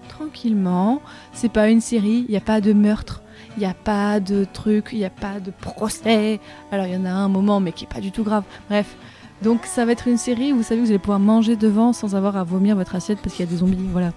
tranquillement. 0.07 1.01
C'est 1.33 1.51
pas 1.51 1.69
une 1.69 1.81
série, 1.81 2.25
il 2.27 2.31
n'y 2.31 2.37
a 2.37 2.41
pas 2.41 2.61
de 2.61 2.73
meurtre, 2.73 3.21
il 3.57 3.61
n'y 3.61 3.65
a 3.65 3.73
pas 3.73 4.19
de 4.19 4.45
truc, 4.45 4.89
il 4.91 4.99
n'y 4.99 5.05
a 5.05 5.09
pas 5.09 5.39
de 5.39 5.51
procès. 5.51 6.39
Alors, 6.71 6.85
il 6.85 6.93
y 6.93 6.97
en 6.97 7.05
a 7.05 7.11
un 7.11 7.27
moment, 7.27 7.59
mais 7.59 7.71
qui 7.71 7.85
est 7.85 7.93
pas 7.93 8.01
du 8.01 8.11
tout 8.11 8.23
grave. 8.23 8.43
Bref. 8.69 8.95
Donc, 9.43 9.65
ça 9.65 9.85
va 9.85 9.91
être 9.91 10.07
une 10.07 10.17
série 10.17 10.51
où 10.51 10.57
vous 10.57 10.63
savez 10.63 10.81
que 10.81 10.85
vous 10.85 10.91
allez 10.91 10.99
pouvoir 10.99 11.19
manger 11.19 11.55
devant 11.55 11.93
sans 11.93 12.15
avoir 12.15 12.37
à 12.37 12.43
vomir 12.43 12.75
votre 12.75 12.95
assiette 12.95 13.19
parce 13.21 13.35
qu'il 13.35 13.45
y 13.45 13.47
a 13.47 13.51
des 13.51 13.57
zombies. 13.57 13.77
Voilà, 13.91 14.11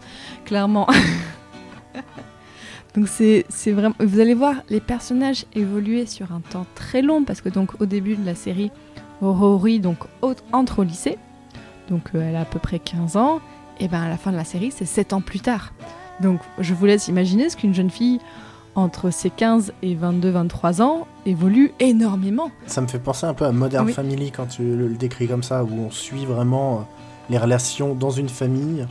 clairement. 0.47 0.87
Donc 2.97 3.07
c'est 3.09 3.45
vraiment 3.73 3.95
vous 4.01 4.19
allez 4.21 4.35
voir 4.35 4.55
les 4.69 4.81
personnages 4.81 5.45
évoluer 5.55 6.07
sur 6.07 6.33
un 6.33 6.41
temps 6.41 6.67
très 6.75 7.03
long 7.03 7.25
parce 7.25 7.41
que 7.41 7.49
donc 7.49 7.81
au 7.81 7.87
début 7.87 8.17
de 8.17 8.27
la 8.27 8.35
série 8.35 8.71
Rory 9.21 9.79
donc 9.81 9.99
entre 10.53 10.81
au 10.81 10.83
lycée. 10.83 11.19
Donc 11.89 12.11
euh, 12.15 12.29
elle 12.29 12.37
a 12.37 12.41
à 12.41 12.45
peu 12.45 12.59
près 12.59 12.79
15 12.79 13.17
ans 13.17 13.41
et 13.79 13.89
ben 13.89 14.03
à 14.03 14.09
la 14.09 14.17
fin 14.17 14.33
de 14.33 14.37
la 14.37 14.45
série 14.45 14.73
c'est 14.73 14.87
7 14.87 15.13
ans 15.13 15.21
plus 15.21 15.41
tard. 15.41 15.73
Donc 16.21 16.41
je 16.59 16.75
vous 16.75 16.87
laisse 16.87 17.09
imaginer 17.09 17.49
ce 17.49 17.57
qu'une 17.57 17.75
jeune 17.75 17.91
fille 17.91 18.19
entre 18.75 19.11
ses 19.11 19.31
15 19.31 19.73
et 19.83 19.95
22 19.95 20.31
23 20.31 20.83
ans 20.83 21.07
évolue 21.27 21.73
énormément. 21.81 22.51
Ça 22.67 22.81
me 22.81 22.87
fait 22.87 22.99
penser 22.99 23.27
un 23.27 23.35
peu 23.35 23.45
à 23.45 23.53
Modern 23.53 23.87
Oui. 23.87 23.93
Family 23.93 24.31
quand 24.31 24.47
tu 24.47 24.63
le, 24.63 24.89
le 24.89 24.95
décris 24.97 25.27
comme 25.29 25.43
ça, 25.43 25.65
où 25.65 25.71
on 25.87 25.91
suit 25.91 26.25
vraiment 26.25 26.75
euh, 26.75 26.81
les 27.31 27.39
relations 27.39 27.95
dans 27.95 28.11
une 28.11 28.29
famille 28.29 28.87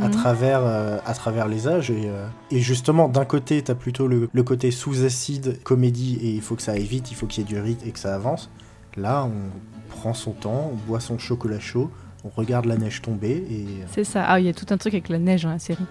à, 0.00 0.04
Mhm. 0.04 0.10
travers, 0.10 0.60
euh, 0.64 0.98
à 1.06 1.14
travers 1.14 1.48
les 1.48 1.68
âges. 1.68 1.90
Et, 1.90 2.04
euh, 2.06 2.26
et 2.50 2.60
justement, 2.60 3.08
d'un 3.08 3.24
côté, 3.24 3.62
tu 3.62 3.70
as 3.70 3.74
plutôt 3.74 4.06
le, 4.08 4.28
le 4.32 4.42
côté 4.42 4.70
sous-acide, 4.70 5.62
comédie, 5.62 6.18
et 6.22 6.30
il 6.30 6.40
faut 6.40 6.54
que 6.56 6.62
ça 6.62 6.72
aille 6.72 6.84
vite, 6.84 7.10
il 7.10 7.14
faut 7.14 7.26
qu'il 7.26 7.42
y 7.42 7.46
ait 7.46 7.48
du 7.48 7.58
rythme 7.60 7.86
et 7.88 7.92
que 7.92 7.98
ça 7.98 8.14
avance. 8.14 8.50
Là, 8.96 9.24
on 9.26 9.90
prend 9.90 10.14
son 10.14 10.32
temps, 10.32 10.70
on 10.72 10.76
boit 10.88 11.00
son 11.00 11.18
chocolat 11.18 11.60
chaud, 11.60 11.90
on 12.24 12.28
regarde 12.28 12.66
la 12.66 12.76
neige 12.76 13.02
tomber, 13.02 13.44
et 13.50 13.64
euh, 13.82 13.84
C'est 13.92 14.04
ça. 14.04 14.24
Ah, 14.26 14.38
il 14.40 14.46
y 14.46 14.48
a 14.48 14.54
tout 14.54 14.66
un 14.70 14.76
truc 14.76 14.94
avec 14.94 15.08
la 15.08 15.18
neige 15.18 15.42
dans 15.42 15.50
la 15.50 15.58
série. 15.58 15.84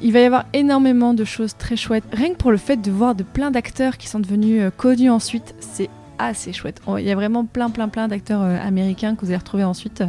il 0.02 0.12
va 0.14 0.20
y 0.20 0.24
avoir 0.26 0.46
énormément 0.54 1.14
de 1.14 1.24
choses 1.24 1.56
très 1.58 1.76
chouettes. 1.76 2.04
Rien 2.12 2.30
que 2.34 2.38
pour 2.38 2.52
le 2.52 2.58
fait 2.58 2.78
de 2.78 2.92
voir 2.92 3.16
de 3.16 3.24
plein 3.24 3.52
d'acteurs 3.52 3.98
qui 3.98 4.08
sont 4.08 4.20
devenus 4.20 4.64
connus 4.78 5.10
ensuite, 5.10 5.56
c'est 5.60 5.90
assez 6.20 6.54
chouette. 6.54 6.82
Oh, 6.88 6.98
Il 6.98 7.06
y 7.06 7.12
a 7.12 7.16
vraiment 7.16 7.46
plein, 7.46 7.70
plein, 7.70 7.90
plein 7.90 8.08
d'acteurs 8.08 8.42
américains 8.42 9.16
que 9.16 9.22
vous 9.22 9.28
allez 9.28 9.38
retrouver 9.38 9.64
ensuite. 9.64 10.04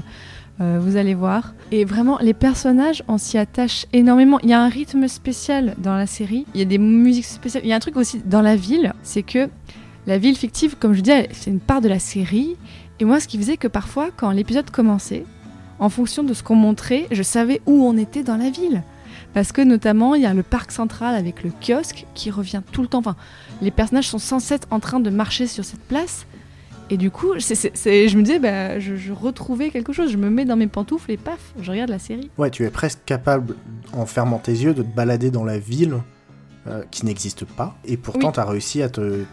Euh, 0.60 0.78
vous 0.80 0.96
allez 0.96 1.14
voir. 1.14 1.52
Et 1.72 1.84
vraiment, 1.84 2.18
les 2.20 2.34
personnages, 2.34 3.02
on 3.08 3.18
s'y 3.18 3.38
attache 3.38 3.86
énormément. 3.92 4.38
Il 4.44 4.50
y 4.50 4.52
a 4.52 4.60
un 4.62 4.68
rythme 4.68 5.08
spécial 5.08 5.74
dans 5.78 5.96
la 5.96 6.06
série. 6.06 6.46
Il 6.54 6.58
y 6.60 6.62
a 6.62 6.66
des 6.66 6.78
musiques 6.78 7.24
spéciales. 7.24 7.64
Il 7.64 7.68
y 7.68 7.72
a 7.72 7.76
un 7.76 7.80
truc 7.80 7.96
aussi 7.96 8.22
dans 8.24 8.40
la 8.42 8.54
ville, 8.54 8.92
c'est 9.02 9.22
que 9.24 9.48
la 10.06 10.16
ville 10.18 10.36
fictive, 10.36 10.76
comme 10.78 10.92
je 10.94 11.00
dis, 11.00 11.10
elle- 11.10 11.28
c'est 11.32 11.50
une 11.50 11.58
part 11.60 11.80
de 11.80 11.88
la 11.88 11.98
série. 11.98 12.56
Et 13.00 13.04
moi, 13.04 13.18
ce 13.18 13.26
qui 13.26 13.36
faisait 13.38 13.56
que 13.56 13.66
parfois, 13.66 14.10
quand 14.16 14.30
l'épisode 14.30 14.70
commençait, 14.70 15.24
en 15.80 15.88
fonction 15.88 16.22
de 16.22 16.32
ce 16.34 16.44
qu'on 16.44 16.54
montrait, 16.54 17.08
je 17.10 17.24
savais 17.24 17.60
où 17.66 17.84
on 17.84 17.96
était 17.96 18.22
dans 18.22 18.36
la 18.36 18.48
ville. 18.50 18.82
Parce 19.32 19.50
que 19.50 19.60
notamment, 19.62 20.14
il 20.14 20.22
y 20.22 20.26
a 20.26 20.34
le 20.34 20.44
parc 20.44 20.70
central 20.70 21.16
avec 21.16 21.42
le 21.42 21.50
kiosque 21.50 22.06
qui 22.14 22.30
revient 22.30 22.62
tout 22.70 22.82
le 22.82 22.86
temps. 22.86 22.98
Enfin, 22.98 23.16
les 23.60 23.72
personnages 23.72 24.06
sont 24.08 24.18
sans 24.20 24.38
cesse 24.38 24.60
en 24.70 24.78
train 24.78 25.00
de 25.00 25.10
marcher 25.10 25.48
sur 25.48 25.64
cette 25.64 25.80
place. 25.82 26.26
Et 26.90 26.96
du 26.96 27.10
coup, 27.10 27.32
je 27.38 28.16
me 28.16 28.22
disais, 28.22 28.38
bah, 28.38 28.78
je, 28.78 28.94
je 28.96 29.12
retrouvais 29.12 29.70
quelque 29.70 29.92
chose. 29.92 30.10
Je 30.12 30.18
me 30.18 30.28
mets 30.30 30.44
dans 30.44 30.56
mes 30.56 30.66
pantoufles 30.66 31.10
et 31.12 31.16
paf, 31.16 31.54
je 31.60 31.70
regarde 31.70 31.90
la 31.90 31.98
série. 31.98 32.30
Ouais, 32.36 32.50
tu 32.50 32.64
es 32.64 32.70
presque 32.70 33.00
capable, 33.06 33.56
en 33.92 34.04
fermant 34.06 34.38
tes 34.38 34.52
yeux, 34.52 34.74
de 34.74 34.82
te 34.82 34.94
balader 34.94 35.30
dans 35.30 35.44
la 35.44 35.58
ville 35.58 35.96
euh, 36.66 36.82
qui 36.90 37.06
n'existe 37.06 37.44
pas, 37.44 37.76
et 37.84 37.96
pourtant 37.96 38.28
Oui. 38.28 38.34
tu 38.34 38.40
as 38.40 38.44
réussi 38.44 38.82
à 38.82 38.88
te, 38.88 39.24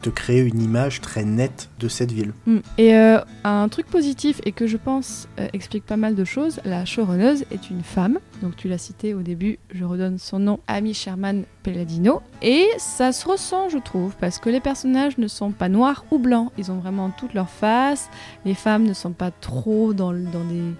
te 0.00 0.10
créer 0.10 0.40
une 0.40 0.62
image 0.62 1.00
très 1.00 1.24
nette 1.24 1.68
de 1.78 1.88
cette 1.88 2.12
ville. 2.12 2.32
Mm. 2.46 2.58
Et 2.78 2.94
euh, 2.94 3.20
un 3.44 3.68
truc 3.68 3.86
positif 3.86 4.40
et 4.44 4.52
que 4.52 4.66
je 4.66 4.76
pense 4.76 5.28
euh, 5.38 5.48
explique 5.52 5.84
pas 5.84 5.96
mal 5.96 6.14
de 6.14 6.24
choses, 6.24 6.60
la 6.64 6.84
showrunneuse 6.84 7.44
est 7.50 7.70
une 7.70 7.82
femme. 7.82 8.18
Donc 8.42 8.56
tu 8.56 8.68
l'as 8.68 8.78
cité 8.78 9.14
au 9.14 9.20
début, 9.20 9.58
je 9.72 9.84
redonne 9.84 10.18
son 10.18 10.38
nom, 10.38 10.60
Amy 10.66 10.94
Sherman 10.94 11.44
Pelladino. 11.62 12.22
Et 12.42 12.66
ça 12.78 13.12
se 13.12 13.26
ressent, 13.26 13.68
je 13.68 13.78
trouve, 13.78 14.14
parce 14.16 14.38
que 14.38 14.48
les 14.48 14.60
personnages 14.60 15.18
ne 15.18 15.28
sont 15.28 15.50
pas 15.50 15.68
noirs 15.68 16.04
ou 16.10 16.18
blancs. 16.18 16.50
Ils 16.58 16.70
ont 16.72 16.78
vraiment 16.78 17.10
toutes 17.10 17.34
leurs 17.34 17.50
faces. 17.50 18.08
Les 18.44 18.54
femmes 18.54 18.84
ne 18.84 18.94
sont 18.94 19.12
pas 19.12 19.30
trop 19.30 19.92
dans, 19.92 20.12
des... 20.12 20.74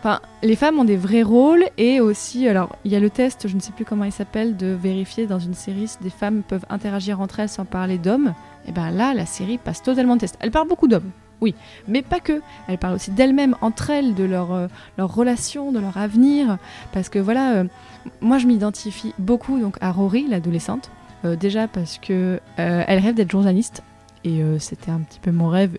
Enfin, 0.00 0.20
les 0.42 0.56
femmes 0.56 0.78
ont 0.78 0.84
des 0.84 0.96
vrais 0.96 1.22
rôles 1.22 1.64
et 1.76 2.00
aussi, 2.00 2.46
alors 2.48 2.76
il 2.84 2.92
y 2.92 2.96
a 2.96 3.00
le 3.00 3.10
test, 3.10 3.48
je 3.48 3.54
ne 3.54 3.60
sais 3.60 3.72
plus 3.72 3.84
comment 3.84 4.04
il 4.04 4.12
s'appelle, 4.12 4.56
de 4.56 4.68
vérifier 4.68 5.26
dans 5.26 5.40
une 5.40 5.54
série 5.54 5.88
si 5.88 5.98
des 6.00 6.10
femmes 6.10 6.42
peuvent 6.46 6.66
interagir 6.70 7.20
entre 7.20 7.40
elles 7.40 7.48
sans 7.48 7.64
parler 7.64 7.98
d'hommes. 7.98 8.34
Et 8.68 8.72
ben 8.72 8.90
là, 8.90 9.14
la 9.14 9.24
série 9.26 9.58
passe 9.58 9.82
totalement 9.82 10.14
le 10.14 10.20
test. 10.20 10.36
Elle 10.40 10.50
parle 10.50 10.68
beaucoup 10.68 10.88
d'hommes, 10.88 11.10
oui, 11.40 11.54
mais 11.86 12.02
pas 12.02 12.20
que. 12.20 12.42
Elle 12.68 12.76
parle 12.78 12.94
aussi 12.94 13.10
d'elles-mêmes, 13.10 13.56
entre 13.62 13.88
elles, 13.90 14.14
de 14.14 14.24
leur, 14.24 14.52
euh, 14.52 14.66
relation, 14.98 15.72
de 15.72 15.78
leur 15.78 15.96
avenir. 15.96 16.58
Parce 16.92 17.08
que 17.08 17.18
voilà, 17.18 17.52
euh, 17.54 17.64
moi 18.20 18.36
je 18.38 18.46
m'identifie 18.46 19.14
beaucoup 19.18 19.58
donc 19.58 19.76
à 19.80 19.90
Rory, 19.90 20.26
l'adolescente. 20.28 20.90
Euh, 21.24 21.34
déjà 21.34 21.66
parce 21.66 21.98
que 21.98 22.38
euh, 22.58 22.84
elle 22.86 22.98
rêve 23.00 23.14
d'être 23.14 23.30
journaliste 23.30 23.82
et 24.24 24.42
c'était 24.58 24.90
un 24.90 24.98
petit 25.00 25.20
peu 25.20 25.30
mon 25.30 25.48
rêve. 25.48 25.78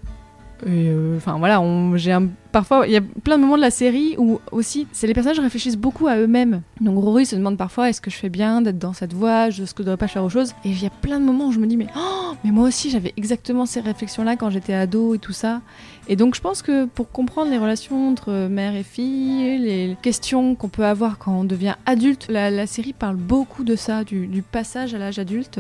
Enfin 0.66 1.38
voilà, 1.38 1.62
j'ai 1.96 2.12
un- 2.14 2.30
parfois 2.52 2.88
il 2.88 2.94
y 2.94 2.98
a 2.98 3.02
plein 3.02 3.38
de 3.38 3.42
moments 3.42 3.58
de 3.58 3.62
la 3.62 3.72
série 3.72 4.16
où 4.18 4.40
aussi 4.52 4.88
c'est 4.92 5.08
les 5.08 5.14
personnages 5.14 5.40
réfléchissent 5.40 5.78
beaucoup 5.78 6.08
à 6.08 6.18
eux-mêmes. 6.18 6.62
Donc 6.82 7.02
Rory 7.04 7.26
se 7.26 7.36
demande 7.36 7.58
parfois 7.58 7.90
est-ce 7.90 8.02
que 8.02 8.10
je 8.10 8.16
fais 8.16 8.30
bien 8.30 8.62
d'être 8.62 8.80
dans 8.80 8.94
cette 8.94 9.14
voie, 9.14 9.48
est-ce 9.48 9.74
que 9.74 9.84
je 9.84 9.86
devrais 9.86 9.98
pas 9.98 10.08
faire 10.08 10.24
autre 10.24 10.34
chose. 10.34 10.54
Et 10.66 10.70
il 10.70 10.82
y 10.82 10.88
a 10.88 10.90
plein 10.90 11.20
de 11.20 11.26
moments 11.26 11.48
où 11.48 11.52
je 11.52 11.60
me 11.60 11.68
dis 11.68 11.78
mais 11.78 11.88
oh, 11.96 12.34
mais 12.44 12.52
moi 12.52 12.68
aussi 12.68 12.90
j'avais 12.90 13.14
exactement 13.18 13.66
ces 13.66 13.80
réflexions-là 13.82 14.36
quand 14.36 14.50
j'étais 14.50 14.74
ado 14.74 15.16
et 15.16 15.20
tout 15.20 15.34
ça. 15.34 15.62
Et 16.08 16.16
donc 16.16 16.36
je 16.36 16.42
pense 16.42 16.62
que 16.62 16.86
pour 16.86 17.12
comprendre 17.12 17.52
les 17.52 17.58
relations 17.58 18.10
entre 18.10 18.48
mère 18.48 18.76
et 18.76 18.84
fille, 18.84 19.60
les 19.60 19.98
questions 20.02 20.56
qu'on 20.56 20.70
peut 20.70 20.86
avoir 20.86 21.18
quand 21.18 21.34
on 21.34 21.44
devient 21.44 21.76
adulte, 21.86 22.28
la, 22.30 22.66
série 22.68 22.94
parle 22.94 23.16
beaucoup 23.16 23.64
de 23.64 23.76
ça, 23.76 24.04
du, 24.04 24.44
passage 24.52 24.94
à 24.94 24.98
l'âge 24.98 25.20
adulte 25.20 25.60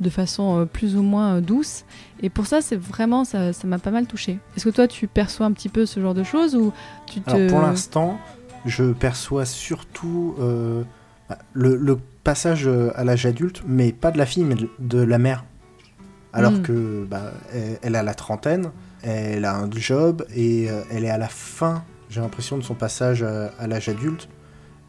de 0.00 0.08
façon 0.08 0.60
euh, 0.60 0.64
plus 0.64 0.96
ou 0.96 1.02
moins 1.02 1.36
euh, 1.36 1.40
douce. 1.40 1.84
Et 2.22 2.30
pour 2.30 2.46
ça, 2.46 2.60
c'est 2.60 2.76
vraiment, 2.76 3.24
ça 3.24 3.52
m'a 3.64 3.78
pas 3.78 3.90
mal 3.90 4.06
touché. 4.06 4.38
Est-ce 4.56 4.64
que 4.64 4.70
toi, 4.70 4.88
tu 4.88 5.06
perçois 5.06 5.46
un 5.46 5.52
petit 5.52 5.68
peu 5.68 5.86
ce 5.86 6.00
genre 6.00 6.14
de 6.14 6.19
choses 6.24 6.54
ou 6.56 6.72
tu 7.06 7.20
te... 7.20 7.30
Alors 7.30 7.46
pour 7.50 7.60
l'instant, 7.60 8.18
je 8.66 8.92
perçois 8.92 9.44
surtout 9.44 10.34
euh, 10.40 10.82
bah, 11.28 11.38
le, 11.52 11.76
le 11.76 11.98
passage 12.24 12.66
euh, 12.66 12.90
à 12.96 13.04
l'âge 13.04 13.26
adulte, 13.26 13.62
mais 13.66 13.92
pas 13.92 14.10
de 14.10 14.18
la 14.18 14.26
fille, 14.26 14.44
mais 14.44 14.54
de, 14.56 14.68
de 14.78 14.98
la 15.02 15.18
mère. 15.18 15.44
Alors 16.32 16.52
Mm. 16.52 16.62
que 16.62 17.06
bah, 17.10 17.32
elle, 17.54 17.78
elle 17.82 17.96
a 17.96 18.02
la 18.02 18.14
trentaine, 18.14 18.70
elle 19.02 19.44
a 19.44 19.56
un 19.56 19.68
job 19.70 20.24
et 20.34 20.70
euh, 20.70 20.82
elle 20.92 21.04
est 21.04 21.10
à 21.10 21.18
la 21.18 21.28
fin, 21.28 21.82
j'ai 22.08 22.20
l'impression, 22.20 22.56
de 22.58 22.62
son 22.62 22.74
passage 22.74 23.22
à, 23.22 23.50
à 23.58 23.66
l'âge 23.66 23.88
adulte. 23.88 24.28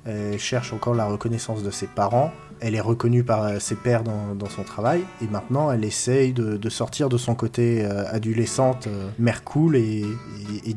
Elle 0.06 0.40
cherche 0.40 0.74
encore 0.74 0.96
la 0.96 1.06
reconnaissance 1.06 1.64
de 1.64 1.72
ses 1.72 1.88
parents. 1.88 2.32
Elle 2.64 2.76
est 2.76 2.82
reconnue 2.82 3.24
par 3.24 3.44
euh, 3.44 3.60
ses 3.60 3.76
pairs 3.76 4.04
dans, 4.04 4.50
son 4.50 4.64
travail. 4.64 5.04
Et 5.24 5.28
maintenant, 5.28 5.72
elle 5.72 5.84
essaye 5.84 6.32
de, 6.32 6.70
sortir 6.70 7.10
de 7.10 7.18
son 7.18 7.34
côté 7.34 7.84
euh, 7.84 8.04
adolescente, 8.12 8.86
euh, 8.88 9.10
mère 9.18 9.44
cool, 9.44 9.76
et 9.76 10.06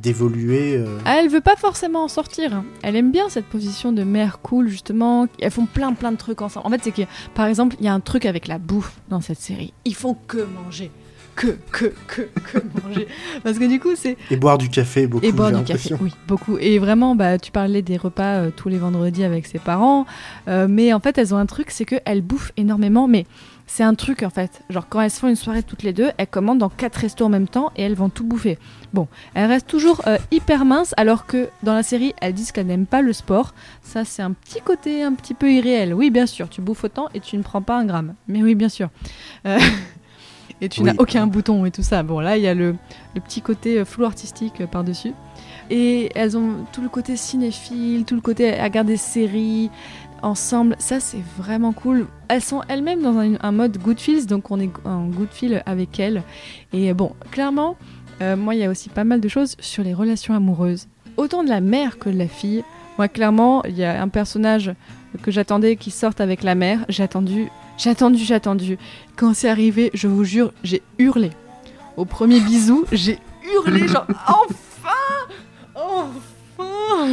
d'évoluer. 0.00 0.76
euh, 0.76 0.99
Ah, 1.04 1.19
elle 1.21 1.28
veut 1.28 1.40
pas 1.43 1.57
forcément 1.57 2.04
en 2.04 2.09
sortir. 2.09 2.54
hein. 2.54 2.64
Elle 2.83 2.97
aime 2.97 3.12
bien 3.12 3.28
cette 3.28 3.45
position 3.47 3.93
de 3.93 4.02
mère 4.02 4.40
cool, 4.40 4.69
justement. 4.69 5.26
Elles 5.40 5.50
font 5.50 5.66
plein 5.66 5.93
plein 5.93 6.12
de 6.12 6.16
trucs 6.16 6.40
ensemble. 6.43 6.66
En 6.66 6.71
fait, 6.71 6.81
c'est 6.83 6.93
que, 6.93 7.02
par 7.35 7.47
exemple, 7.47 7.76
il 7.81 7.85
y 7.85 7.88
a 7.88 7.93
un 7.95 8.00
truc 8.00 8.25
avec 8.26 8.47
la 8.49 8.59
bouffe 8.59 8.93
dans 9.11 9.21
cette 9.21 9.40
série. 9.40 9.73
Ils 9.85 9.95
font 9.95 10.16
que 10.26 10.38
manger. 10.64 10.90
Que, 11.36 11.56
que, 11.72 11.92
que, 12.06 12.22
que 12.22 12.58
manger. 12.82 13.08
Parce 13.42 13.58
que 13.58 13.64
du 13.64 13.80
coup, 13.80 13.96
c'est 13.96 14.16
Et 14.30 14.36
boire 14.36 14.58
du 14.58 14.68
café 14.68 15.06
beaucoup, 15.06 15.24
Et 15.24 15.32
boire 15.32 15.52
du 15.52 15.64
café, 15.64 15.94
oui, 16.00 16.12
beaucoup. 16.28 16.58
Et 16.58 16.78
vraiment, 16.78 17.16
bah, 17.16 17.38
tu 17.38 17.50
parlais 17.50 17.82
des 17.82 17.96
repas 17.96 18.36
euh, 18.36 18.50
tous 18.54 18.68
les 18.68 18.78
vendredis 18.78 19.24
avec 19.24 19.46
ses 19.46 19.58
parents, 19.58 20.06
euh, 20.48 20.66
mais 20.68 20.92
en 20.92 21.00
fait, 21.00 21.18
elles 21.18 21.34
ont 21.34 21.38
un 21.38 21.46
truc, 21.46 21.70
c'est 21.70 21.84
qu'elles 21.84 22.22
bouffent 22.22 22.52
énormément, 22.56 23.08
mais 23.08 23.26
c'est 23.66 23.82
un 23.82 23.94
truc 23.94 24.22
en 24.22 24.30
fait. 24.30 24.62
Genre, 24.70 24.86
quand 24.88 25.00
elles 25.00 25.10
se 25.10 25.20
font 25.20 25.28
une 25.28 25.36
soirée 25.36 25.62
toutes 25.62 25.82
les 25.82 25.92
deux, 25.92 26.10
elles 26.18 26.26
commandent 26.26 26.58
dans 26.58 26.68
quatre 26.68 26.96
restos 26.96 27.24
en 27.24 27.28
même 27.28 27.48
temps 27.48 27.72
et 27.76 27.82
elles 27.82 27.94
vont 27.94 28.08
tout 28.10 28.24
bouffer. 28.24 28.58
Bon, 28.92 29.08
elles 29.34 29.46
restent 29.46 29.66
toujours 29.66 30.02
euh, 30.06 30.18
hyper 30.30 30.64
minces, 30.64 30.94
alors 30.96 31.26
que 31.26 31.48
dans 31.62 31.74
la 31.74 31.82
série, 31.82 32.14
elles 32.20 32.34
disent 32.34 32.52
qu'elles 32.52 32.66
n'aiment 32.66 32.86
pas 32.86 33.02
le 33.02 33.12
sport. 33.12 33.54
Ça, 33.82 34.04
c'est 34.04 34.22
un 34.22 34.32
petit 34.32 34.60
côté 34.60 35.02
un 35.02 35.14
petit 35.14 35.34
peu 35.34 35.50
irréel. 35.50 35.94
Oui, 35.94 36.10
bien 36.10 36.26
sûr, 36.26 36.48
tu 36.48 36.60
bouffes 36.60 36.84
autant 36.84 37.08
et 37.14 37.20
tu 37.20 37.36
ne 37.36 37.42
prends 37.42 37.62
pas 37.62 37.76
un 37.76 37.84
gramme. 37.86 38.14
Mais 38.28 38.42
oui, 38.42 38.54
bien 38.54 38.68
sûr. 38.68 38.90
Et 40.60 40.68
tu 40.68 40.80
Oui. 40.80 40.86
n'as 40.86 40.94
aucun 40.98 41.26
bouton 41.26 41.64
et 41.64 41.70
tout 41.70 41.82
ça. 41.82 42.02
Bon, 42.02 42.20
là, 42.20 42.36
il 42.36 42.42
y 42.42 42.46
a 42.46 42.54
le, 42.54 42.76
le 43.14 43.20
petit 43.20 43.40
côté 43.42 43.78
euh, 43.78 43.84
flou 43.84 44.04
artistique 44.04 44.60
euh, 44.60 44.66
par-dessus. 44.66 45.12
Et 45.70 46.10
elles 46.14 46.36
ont 46.36 46.64
tout 46.72 46.80
le 46.82 46.88
côté 46.88 47.16
cinéphile, 47.16 48.04
tout 48.04 48.14
le 48.14 48.20
côté 48.20 48.58
à 48.58 48.64
regarder 48.64 48.92
des 48.92 48.98
séries 48.98 49.70
ensemble. 50.22 50.76
Ça, 50.78 51.00
c'est 51.00 51.22
vraiment 51.38 51.72
cool. 51.72 52.06
Elles 52.28 52.42
sont 52.42 52.62
elles-mêmes 52.68 53.02
dans 53.02 53.18
un, 53.18 53.34
un 53.40 53.52
mode 53.52 53.78
good 53.78 53.98
feels, 53.98 54.26
donc 54.26 54.50
on 54.50 54.60
est 54.60 54.70
en 54.84 55.06
good 55.06 55.28
feel 55.30 55.62
avec 55.66 55.98
elles. 55.98 56.22
Et 56.72 56.92
bon, 56.94 57.12
clairement, 57.30 57.76
euh, 58.22 58.36
moi, 58.36 58.54
il 58.54 58.60
y 58.60 58.64
a 58.64 58.70
aussi 58.70 58.88
pas 58.90 59.04
mal 59.04 59.20
de 59.20 59.28
choses 59.28 59.56
sur 59.58 59.82
les 59.82 59.94
relations 59.94 60.34
amoureuses. 60.34 60.86
Autant 61.16 61.44
de 61.44 61.48
la 61.48 61.60
mère 61.60 61.98
que 61.98 62.10
de 62.10 62.18
la 62.18 62.28
fille. 62.28 62.62
Moi, 62.98 63.08
clairement, 63.08 63.62
il 63.64 63.76
y 63.76 63.84
a 63.84 64.00
un 64.02 64.08
personnage 64.08 64.72
que 65.22 65.30
j'attendais 65.30 65.76
qui 65.76 65.90
sorte 65.90 66.20
avec 66.20 66.42
la 66.42 66.54
mère. 66.54 66.84
J'ai 66.88 67.02
attendu, 67.02 67.48
j'ai 67.78 67.90
attendu, 67.90 68.18
j'ai 68.24 68.34
attendu. 68.34 68.78
Quand 69.16 69.34
c'est 69.34 69.48
arrivé, 69.48 69.90
je 69.94 70.06
vous 70.08 70.24
jure, 70.24 70.52
j'ai 70.62 70.82
hurlé. 70.98 71.30
Au 71.96 72.04
premier 72.04 72.40
bisou, 72.40 72.84
j'ai 72.92 73.18
hurlé, 73.52 73.86
genre 73.88 74.06
enfin 74.26 74.90
Enfin 75.74 76.10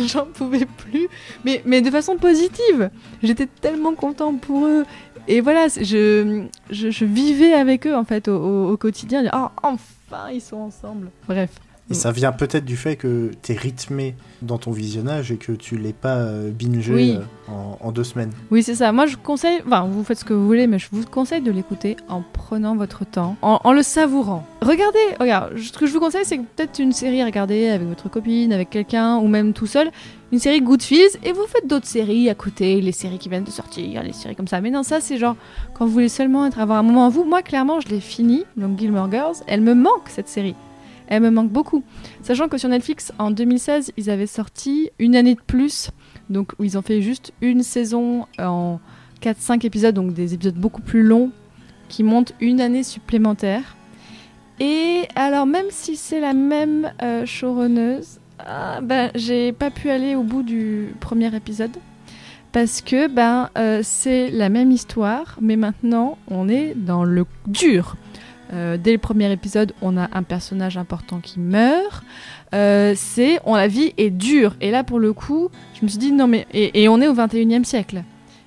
J'en 0.07 0.25
pouvais 0.25 0.65
plus. 0.65 1.07
Mais, 1.45 1.61
mais 1.65 1.81
de 1.81 1.89
façon 1.89 2.15
positive. 2.17 2.89
J'étais 3.23 3.47
tellement 3.47 3.93
content 3.95 4.35
pour 4.35 4.65
eux. 4.67 4.85
Et 5.27 5.41
voilà, 5.41 5.67
je, 5.67 6.43
je, 6.69 6.89
je 6.91 7.05
vivais 7.05 7.53
avec 7.53 7.85
eux 7.87 7.95
en 7.95 8.03
fait 8.03 8.27
au, 8.27 8.35
au- 8.37 8.71
au 8.73 8.77
quotidien. 8.77 9.23
Oh, 9.33 9.47
enfin, 9.63 10.29
ils 10.33 10.41
sont 10.41 10.57
ensemble. 10.57 11.09
Bref. 11.27 11.49
Et 11.91 11.93
ça 11.93 12.11
vient 12.11 12.31
peut-être 12.31 12.65
du 12.65 12.77
fait 12.77 12.95
que 12.95 13.31
t'es 13.41 13.53
rythmé 13.53 14.15
dans 14.41 14.57
ton 14.57 14.71
visionnage 14.71 15.31
et 15.31 15.37
que 15.37 15.51
tu 15.51 15.77
l'es 15.77 15.93
pas 15.93 16.15
euh, 16.15 16.49
bingé 16.51 16.93
Oui. 16.93 17.15
euh, 17.17 17.51
en, 17.51 17.77
en 17.79 17.91
deux 17.91 18.03
semaines. 18.03 18.31
Oui, 18.49 18.63
c'est 18.63 18.75
ça. 18.75 18.91
Moi, 18.91 19.05
je 19.05 19.17
conseille, 19.17 19.59
enfin, 19.67 19.87
vous 19.91 20.03
faites 20.03 20.19
ce 20.19 20.25
que 20.25 20.33
vous 20.33 20.45
voulez, 20.47 20.67
mais 20.67 20.79
je 20.79 20.87
vous 20.91 21.05
conseille 21.05 21.41
de 21.41 21.51
l'écouter 21.51 21.97
en 22.09 22.23
prenant 22.33 22.75
votre 22.75 23.05
temps, 23.05 23.35
en, 23.41 23.59
en 23.63 23.73
le 23.73 23.83
savourant. 23.83 24.45
Regardez, 24.61 24.99
regarde, 25.19 25.57
ce 25.57 25.71
que 25.77 25.85
je 25.85 25.93
vous 25.93 25.99
conseille, 25.99 26.25
c'est 26.25 26.37
peut-être 26.37 26.79
une 26.79 26.91
série 26.93 27.21
à 27.21 27.25
regarder 27.25 27.67
avec 27.69 27.87
votre 27.87 28.09
copine, 28.09 28.51
avec 28.53 28.69
quelqu'un, 28.69 29.17
ou 29.17 29.27
même 29.27 29.53
tout 29.53 29.67
seul, 29.67 29.91
une 30.31 30.39
série 30.39 30.61
Good 30.61 30.81
Feels, 30.81 31.17
et 31.23 31.33
vous 31.33 31.45
faites 31.47 31.67
d'autres 31.67 31.87
séries 31.87 32.29
à 32.29 32.35
côté, 32.35 32.79
les 32.79 32.93
séries 32.93 33.17
qui 33.19 33.27
viennent 33.27 33.43
de 33.43 33.49
sortir, 33.51 34.01
les 34.01 34.13
séries 34.13 34.35
comme 34.35 34.47
ça. 34.47 34.61
Mais 34.61 34.71
non, 34.71 34.83
ça, 34.83 35.01
c'est 35.01 35.17
genre, 35.17 35.35
quand 35.73 35.85
vous 35.85 35.91
voulez 35.91 36.09
seulement 36.09 36.45
être, 36.45 36.59
avoir 36.59 36.79
un 36.79 36.83
moment 36.83 37.05
à 37.05 37.09
vous, 37.09 37.25
moi, 37.25 37.41
clairement, 37.41 37.79
je 37.81 37.89
l'ai 37.89 37.99
fini, 37.99 38.45
donc 38.55 38.79
Gilmore 38.79 39.11
Girls, 39.11 39.35
elle 39.47 39.61
me 39.61 39.73
manque, 39.75 40.07
cette 40.07 40.29
série. 40.29 40.55
Elle 41.11 41.21
me 41.21 41.29
manque 41.29 41.51
beaucoup. 41.51 41.83
Sachant 42.23 42.47
que 42.47 42.57
sur 42.57 42.69
Netflix, 42.69 43.13
en 43.19 43.29
2016, 43.29 43.91
ils 43.97 44.09
avaient 44.09 44.25
sorti 44.25 44.89
une 44.97 45.15
année 45.15 45.35
de 45.35 45.41
plus 45.41 45.91
donc 46.31 46.53
ils 46.59 46.77
ont 46.77 46.81
fait 46.81 47.01
juste 47.01 47.33
une 47.41 47.61
saison 47.61 48.25
en 48.39 48.79
4-5 49.21 49.65
épisodes, 49.65 49.93
donc 49.93 50.13
des 50.13 50.33
épisodes 50.33 50.55
beaucoup 50.55 50.81
plus 50.81 51.03
longs, 51.03 51.31
qui 51.89 52.03
montent 52.03 52.33
une 52.39 52.61
année 52.61 52.83
supplémentaire. 52.83 53.75
Et 54.59 55.03
alors 55.15 55.45
même 55.45 55.67
si 55.69 55.95
c'est 55.95 56.19
la 56.19 56.33
même 56.33 56.91
euh, 57.03 57.25
showrunneuse, 57.25 58.19
ah, 58.39 58.79
ben, 58.81 59.11
j'ai 59.13 59.51
pas 59.51 59.69
pu 59.69 59.89
aller 59.89 60.15
au 60.15 60.23
bout 60.23 60.41
du 60.41 60.95
premier 60.99 61.35
épisode. 61.35 61.71
Parce 62.51 62.81
que 62.81 63.07
ben, 63.07 63.49
euh, 63.57 63.81
c'est 63.83 64.29
la 64.29 64.49
même 64.49 64.71
histoire, 64.71 65.37
mais 65.41 65.55
maintenant 65.55 66.17
on 66.29 66.49
est 66.49 66.73
dans 66.75 67.03
le 67.03 67.25
dur. 67.47 67.95
Euh, 68.53 68.77
dès 68.77 68.91
le 68.91 68.97
premier 68.97 69.31
épisode, 69.31 69.73
on 69.81 69.97
a 69.97 70.09
un 70.13 70.23
personnage 70.23 70.77
important 70.77 71.19
qui 71.19 71.39
meurt. 71.39 72.03
Euh, 72.53 72.93
c'est, 72.95 73.39
on 73.45 73.55
la 73.55 73.67
vie 73.67 73.93
est 73.97 74.09
dure. 74.09 74.55
Et 74.61 74.71
là, 74.71 74.83
pour 74.83 74.99
le 74.99 75.13
coup, 75.13 75.49
je 75.73 75.85
me 75.85 75.89
suis 75.89 75.97
dit 75.97 76.11
non 76.11 76.27
mais 76.27 76.47
et, 76.53 76.87
on 76.89 77.01
est 77.01 77.07
au 77.07 77.13
21e 77.13 77.63
siècle. 77.63 78.03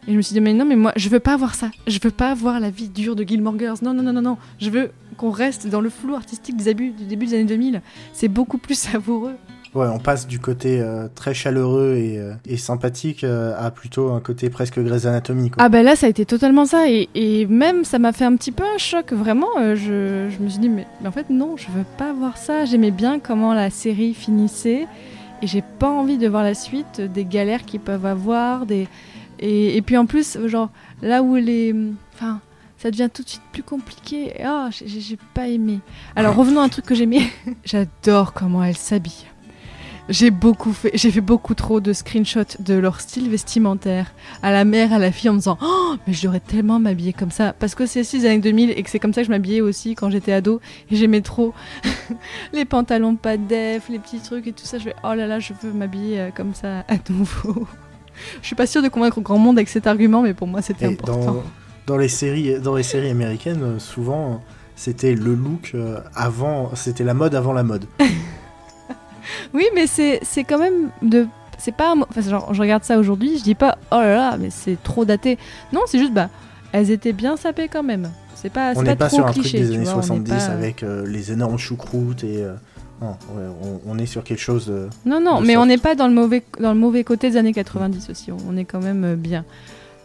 Et 0.07 0.13
je 0.13 0.17
me 0.17 0.23
suis 0.23 0.35
dit 0.35 0.41
mais 0.41 0.53
non 0.53 0.67
mais 0.67 0.77
moi 0.77 0.93
je 0.97 1.09
veux 1.09 1.21
pas 1.21 1.37
voir 1.37 1.55
ça. 1.55 1.71
Je 1.87 1.99
veux 2.03 2.11
pas 2.11 2.35
voir 2.35 2.61
la 2.61 2.69
vie 2.69 2.89
dure 2.89 3.17
de 3.17 3.25
Gilmore 3.25 3.59
Girls. 3.59 3.79
Non 3.83 3.95
non 3.95 4.03
non 4.03 4.13
non 4.13 4.23
non. 4.23 4.37
Je 4.61 4.69
veux 4.69 4.91
qu'on 5.17 5.31
reste 5.31 5.67
dans 5.69 5.81
le 5.81 5.89
flou 5.89 6.15
artistique 6.15 6.57
des 6.57 6.69
abus 6.69 6.91
du 6.91 7.05
début 7.05 7.27
des 7.27 7.35
années 7.35 7.45
2000. 7.45 7.81
C'est 8.13 8.29
beaucoup 8.29 8.59
plus 8.59 8.75
savoureux. 8.79 9.37
Ouais, 9.75 9.89
on 9.89 9.99
passe 9.99 10.29
du 10.29 10.39
côté 10.39 10.81
euh, 10.81 11.09
très 11.13 11.35
chaleureux 11.35 11.97
et, 11.97 12.19
euh, 12.19 12.35
et 12.47 12.57
sympathique 12.57 13.25
euh, 13.25 13.55
à 13.59 13.73
plutôt 13.73 14.13
un 14.13 14.21
côté 14.21 14.49
presque 14.49 14.79
Grey's 14.79 15.05
Anatomy. 15.05 15.51
Quoi. 15.51 15.63
Ah 15.63 15.69
ben 15.69 15.85
là, 15.85 15.97
ça 15.97 16.07
a 16.07 16.09
été 16.09 16.25
totalement 16.25 16.65
ça. 16.65 16.89
Et, 16.89 17.09
et 17.15 17.47
même, 17.47 17.85
ça 17.85 17.99
m'a 17.99 18.13
fait 18.13 18.25
un 18.25 18.37
petit 18.37 18.53
peu 18.53 18.63
un 18.63 18.79
choc. 18.79 19.13
Vraiment, 19.13 19.49
je, 19.75 20.29
je 20.31 20.43
me 20.43 20.49
suis 20.49 20.61
dit, 20.61 20.69
mais, 20.69 20.87
mais 21.01 21.09
en 21.09 21.13
fait, 21.13 21.29
non, 21.29 21.57
je 21.57 21.67
veux 21.77 21.85
pas 21.99 22.13
voir 22.13 22.37
ça. 22.37 22.65
J'aimais 22.65 22.93
bien 22.93 23.19
comment 23.19 23.53
la 23.53 23.71
série 23.71 24.15
finissait. 24.15 24.87
Et 25.43 25.47
j'ai 25.49 25.63
pas 25.63 25.91
envie 25.91 26.19
de 26.19 26.29
voir 26.29 26.45
la 26.45 26.55
suite, 26.55 27.01
des 27.01 27.25
galères 27.25 27.65
qu'ils 27.65 27.81
peuvent 27.81 28.07
avoir. 28.07 28.67
Des... 28.67 28.87
Et, 29.41 29.77
et 29.77 29.83
puis 29.83 29.97
en 29.97 30.07
plus, 30.07 30.39
genre, 30.47 30.71
là 31.03 31.23
où 31.23 31.35
les... 31.35 31.75
Enfin, 32.15 32.41
ça 32.79 32.93
devient 32.93 33.09
tout 33.13 33.23
de 33.23 33.29
suite 33.29 33.43
plus 33.51 33.63
compliqué. 33.63 34.35
Ah, 34.45 34.69
j'ai 34.71 35.01
j'ai 35.01 35.19
pas 35.35 35.49
aimé. 35.49 35.81
Alors 36.15 36.37
revenons 36.37 36.61
à 36.61 36.65
un 36.65 36.69
truc 36.69 36.85
que 36.85 36.95
j'aimais. 36.95 37.23
J'adore 37.65 38.33
comment 38.35 38.63
elle 38.63 38.77
s'habille. 38.77 39.25
J'ai 40.11 40.31
beaucoup 40.31 40.75
fait, 40.75 40.91
j'ai 40.95 41.11
fait 41.11 41.23
beaucoup 41.23 41.55
trop 41.55 41.81
de 41.81 41.95
screenshots 41.95 42.59
de 42.59 42.75
leur 42.75 43.01
style 43.01 43.31
vestimentaire 43.31 44.13
à 44.43 44.53
la 44.53 44.67
mère, 44.67 44.93
à 44.93 44.99
la 44.99 45.11
fille 45.11 45.31
en 45.31 45.33
me 45.33 45.39
disant 45.39 45.57
Oh, 45.63 45.95
mais 46.07 46.13
je 46.13 46.23
devrais 46.23 46.41
tellement 46.41 46.79
m'habiller 46.79 47.15
comme 47.15 47.31
ça. 47.31 47.55
Parce 47.59 47.75
que 47.75 47.87
c'est 47.87 48.01
aussi 48.01 48.19
les 48.19 48.27
années 48.27 48.39
2000 48.39 48.71
et 48.71 48.83
que 48.83 48.91
c'est 48.91 48.99
comme 48.99 49.15
ça 49.15 49.23
que 49.23 49.27
je 49.27 49.31
m'habillais 49.31 49.63
aussi 49.63 49.95
quand 49.95 50.11
j'étais 50.11 50.33
ado. 50.33 50.61
Et 50.91 50.97
j'aimais 50.97 51.23
trop 51.23 51.55
les 52.53 52.67
pantalons 52.67 53.17
pas 53.17 53.39
def, 53.39 53.89
les 53.89 53.99
petits 53.99 54.21
trucs 54.21 54.47
et 54.47 54.53
tout 54.53 54.67
ça. 54.67 54.79
Je 54.79 54.85
vais 54.85 54.95
Oh 55.05 55.15
là 55.15 55.27
là, 55.27 55.39
je 55.39 55.55
veux 55.63 55.73
m'habiller 55.73 56.21
euh, 56.21 56.31
comme 56.35 56.55
ça 56.55 56.81
à 56.81 56.97
nouveau. 57.09 57.67
je 58.43 58.47
suis 58.47 58.57
pas 58.57 58.67
sûre 58.67 58.83
de 58.83 58.89
convaincre 58.89 59.21
grand 59.23 59.39
monde 59.39 59.57
avec 59.57 59.71
cet 59.71 59.87
argument, 59.87 60.21
mais 60.21 60.35
pour 60.35 60.47
moi 60.47 60.61
c'était 60.61 60.85
important. 60.85 61.25
dans, 61.25 61.43
dans 61.87 61.97
les 61.97 62.09
séries, 62.09 62.61
dans 62.61 62.75
les 62.75 62.83
séries 62.83 63.11
américaines, 63.11 63.63
euh, 63.63 63.79
souvent, 63.79 64.43
c'était 64.77 65.15
le 65.15 65.35
look 65.35 65.73
euh, 65.75 66.01
avant, 66.15 66.75
c'était 66.75 67.05
la 67.05 67.15
mode 67.15 67.35
avant 67.35 67.55
la 67.55 67.63
mode. 67.63 67.87
Oui, 69.55 69.65
mais 69.75 69.87
c'est 69.87 70.21
quand 70.45 70.59
même 70.59 70.91
de. 71.03 71.27
C'est 71.59 71.75
pas. 71.75 71.95
Enfin, 72.11 72.21
genre, 72.21 72.53
je 72.53 72.61
regarde 72.61 72.85
ça 72.85 72.99
aujourd'hui, 72.99 73.39
je 73.39 73.43
dis 73.45 73.55
pas 73.55 73.79
oh 73.93 73.97
là 73.97 74.15
là, 74.17 74.37
mais 74.39 74.51
c'est 74.51 74.77
trop 74.83 75.05
daté. 75.05 75.39
Non, 75.73 75.81
c'est 75.87 75.99
juste, 75.99 76.13
bah, 76.13 76.29
elles 76.73 76.91
étaient 76.91 77.13
bien 77.13 77.37
sapées 77.37 77.69
quand 77.69 77.83
même. 77.85 78.11
C'est 78.35 78.53
pas, 78.53 78.73
on 78.77 78.83
n'est 78.83 78.91
pas, 78.97 79.05
pas 79.05 79.09
trop 79.09 79.17
sur 79.19 79.27
un 79.27 79.33
cliché. 79.33 79.59
truc 79.59 79.69
des 79.69 79.75
années 79.77 79.85
vois, 79.85 79.95
on 79.95 80.01
est 80.01 80.03
70 80.03 80.31
pas- 80.31 80.45
avec 80.53 80.83
euh, 80.83 81.07
les 81.07 81.33
énormes 81.33 81.59
choucroutes 81.59 82.25
et. 82.25 82.43
euh, 82.43 82.55
non, 83.01 83.09
ouais, 83.35 83.45
on, 83.63 83.81
on 83.93 83.99
est 83.99 84.07
sur 84.07 84.23
quelque 84.25 84.41
chose 84.41 84.67
de. 84.67 84.89
Non, 85.07 85.21
non, 85.21 85.41
de 85.41 85.47
mais 85.47 85.57
on 85.57 85.67
n'est 85.67 85.79
pas 85.79 85.95
dans 85.95 86.07
le, 86.09 86.15
mauvais, 86.15 86.43
dans 86.61 86.73
le 86.73 86.79
mauvais 86.79 87.03
côté 87.05 87.31
des 87.31 87.37
années 87.37 87.53
90 87.53 88.11
aussi. 88.11 88.31
On- 88.33 88.37
On 88.51 88.57
est 88.57 88.65
quand 88.65 88.81
même 88.83 89.05
euh, 89.05 89.17
bien. 89.17 89.45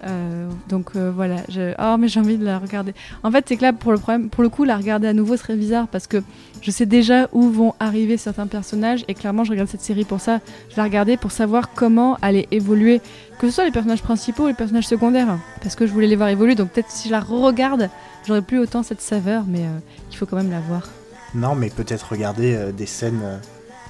Euh, 0.06 0.50
donc 0.68 0.92
euh, 0.96 1.12
voilà. 1.14 1.38
Oh, 1.80 1.98
mais 1.98 2.08
j'ai 2.08 2.20
envie 2.20 2.38
de 2.38 2.46
la 2.46 2.60
regarder. 2.60 2.94
En 3.24 3.32
fait, 3.32 3.46
c'est 3.48 3.58
que 3.58 3.62
là, 3.62 3.74
pour 3.74 3.92
le, 3.92 3.98
problème, 3.98 4.30
pour 4.30 4.44
le 4.44 4.50
coup, 4.50 4.64
la 4.64 4.78
regarder 4.78 5.08
à 5.08 5.14
nouveau 5.14 5.38
serait 5.38 5.56
bizarre 5.56 5.88
parce 5.88 6.08
que 6.08 6.22
je 6.62 6.72
sais 6.72 6.86
déjà 6.86 7.28
où 7.32 7.50
vont 7.50 7.74
arriver 7.80 8.18
certains 8.18 8.48
personnages 8.48 9.04
et 9.08 9.14
clairement, 9.14 9.44
je 9.44 9.52
regarde 9.52 9.70
cette 9.70 9.82
série 9.82 10.06
pour 10.06 10.20
ça. 10.20 10.40
Je 10.70 10.78
la 10.78 10.84
regardais 10.84 11.18
pour 11.18 11.32
savoir 11.32 11.74
comment 11.74 12.18
allaient 12.22 12.48
évoluer, 12.52 13.02
que 13.40 13.48
ce 13.48 13.56
soit 13.56 13.66
les 13.66 13.72
personnages 13.72 14.02
principaux 14.02 14.44
ou 14.44 14.48
les 14.48 14.54
personnages 14.54 14.88
secondaires, 14.88 15.38
parce 15.62 15.76
que 15.76 15.86
je 15.86 15.92
voulais 15.92 16.08
les 16.08 16.16
voir 16.16 16.30
évoluer. 16.30 16.56
Donc 16.56 16.70
peut-être 16.72 16.92
si 16.92 17.08
je 17.08 17.14
la 17.14 17.20
re-regarde, 17.20 17.90
j'aurais 18.28 18.42
plus 18.42 18.60
autant 18.60 18.84
cette 18.84 19.02
saveur, 19.02 19.44
mais 19.48 19.62
euh, 19.62 19.80
il 20.12 20.18
faut 20.18 20.26
quand 20.26 20.38
même 20.38 20.52
la 20.52 20.62
voir. 20.62 20.90
Non, 21.36 21.56
mais 21.56 21.70
peut-être 21.70 22.12
regarder 22.12 22.72
des 22.76 22.88
scènes. 22.88 23.22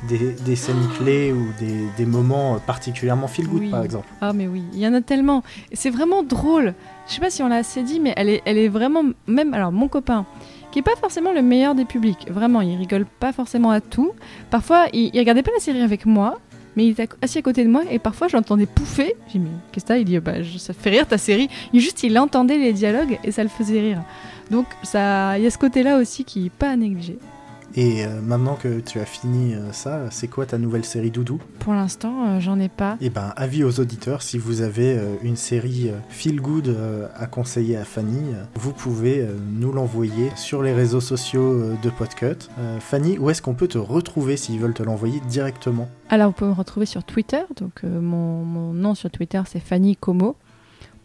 Des, 0.08 0.32
des 0.46 0.56
scènes 0.56 0.88
clés 0.98 1.34
ou 1.34 1.48
des, 1.60 1.86
des 1.98 2.06
moments 2.06 2.58
particulièrement 2.60 3.28
feel 3.28 3.48
good 3.48 3.60
Oui. 3.62 3.70
par 3.70 3.84
exemple. 3.84 4.08
Ah 4.22 4.32
mais 4.34 4.48
oui, 4.48 4.64
il 4.74 4.80
y 4.80 4.88
en 4.88 4.94
a 4.94 5.02
tellement. 5.02 5.44
C'est 5.74 5.90
vraiment 5.90 6.24
drôle. 6.24 6.74
Je 7.08 7.14
sais 7.16 7.20
pas 7.22 7.30
si 7.30 7.44
on 7.44 7.48
l'a 7.50 7.58
assez 7.58 7.84
dit, 7.84 8.00
mais 8.00 8.14
elle 8.16 8.30
est, 8.30 8.42
elle 8.46 8.58
est 8.58 8.70
vraiment 8.70 9.04
même. 9.28 9.54
Alors 9.54 9.72
mon 9.72 9.88
copain, 9.88 10.26
qui 10.72 10.80
est 10.80 10.84
pas 10.84 10.96
forcément 10.96 11.34
le 11.34 11.42
meilleur 11.42 11.76
des 11.76 11.86
publics. 11.86 12.28
Vraiment, 12.30 12.62
il 12.62 12.78
rigole 12.78 13.06
pas 13.20 13.34
forcément 13.34 13.72
à 13.72 13.82
tout. 13.82 14.12
Parfois, 14.52 14.86
il, 14.94 15.10
il 15.14 15.20
regardait 15.20 15.44
pas 15.44 15.52
la 15.54 15.60
série 15.60 15.82
avec 15.82 16.06
moi, 16.06 16.40
mais 16.78 16.86
il 16.86 16.92
était 16.92 17.10
assis 17.22 17.40
à 17.40 17.42
côté 17.42 17.64
de 17.66 17.70
moi 17.70 17.82
et 17.92 18.00
parfois 18.00 18.28
je 18.28 18.38
l'entendais 18.38 18.68
pouffer. 18.68 19.16
J'ai 19.28 19.40
dit 19.40 19.46
mais 19.46 19.52
qu'est-ce 19.72 19.86
que 19.86 19.88
t'as? 19.90 19.98
Il 19.98 20.06
dit 20.06 20.20
bah 20.20 20.34
ça 20.58 20.74
fait 20.74 20.92
rire 20.92 21.08
ta 21.08 21.18
série. 21.18 21.50
Il 21.74 21.82
juste 21.82 22.04
il 22.04 22.18
entendait 22.18 22.58
les 22.58 22.72
dialogues 22.74 23.18
et 23.24 23.32
ça 23.32 23.44
le 23.44 23.50
faisait 23.50 23.82
rire. 23.82 24.02
Donc 24.52 24.66
ça, 24.84 25.38
il 25.38 25.44
y 25.44 25.48
a 25.48 25.52
ce 25.52 25.58
côté-là 25.58 25.98
aussi 25.98 26.24
qui 26.24 26.46
est 26.48 26.52
pas 26.52 26.70
à 26.70 26.76
négliger. 26.76 27.18
Et 27.76 28.04
euh, 28.04 28.22
maintenant 28.22 28.56
que 28.56 28.80
tu 28.80 29.00
as 29.00 29.06
fini 29.06 29.54
euh, 29.54 29.72
ça, 29.72 30.10
c'est 30.10 30.28
quoi 30.28 30.46
ta 30.46 30.58
nouvelle 30.58 30.86
série 30.86 31.12
doudou? 31.12 31.40
Pour 31.60 31.74
l'instant, 31.74 32.28
euh, 32.28 32.40
j'en 32.40 32.60
ai 32.60 32.70
pas. 32.70 32.98
Eh 33.02 33.10
ben, 33.10 33.34
avis 33.36 33.64
aux 33.64 33.80
auditeurs, 33.80 34.22
si 34.22 34.38
vous 34.38 34.62
avez 34.62 35.00
une 35.24 35.36
série 35.36 35.92
feel 36.10 36.42
good 36.42 36.76
à 37.16 37.26
conseiller 37.28 37.78
à 37.78 37.84
Fanny, 37.84 38.34
vous 38.56 38.74
pouvez 38.74 39.26
nous 39.54 39.72
l'envoyer 39.72 40.32
sur 40.36 40.64
les 40.64 40.74
réseaux 40.74 41.02
sociaux 41.02 41.74
de 41.82 41.90
Podcut. 41.90 42.50
Fanny, 42.80 43.18
où 43.18 43.30
est-ce 43.30 43.42
qu'on 43.42 43.54
peut 43.54 43.68
te 43.68 43.78
retrouver 43.78 44.38
s'ils 44.38 44.60
veulent 44.60 44.74
te 44.74 44.84
l'envoyer 44.84 45.22
directement? 45.28 45.90
Alors, 46.10 46.28
vous 46.28 46.34
pouvez 46.34 46.50
me 46.50 46.56
retrouver 46.56 46.86
sur 46.86 47.04
Twitter. 47.04 47.42
Donc, 47.58 47.84
mon, 47.84 48.44
mon 48.44 48.74
nom 48.74 48.96
sur 48.96 49.10
Twitter, 49.10 49.42
c'est 49.48 49.60
Fanny 49.60 49.96
Como. 49.96 50.36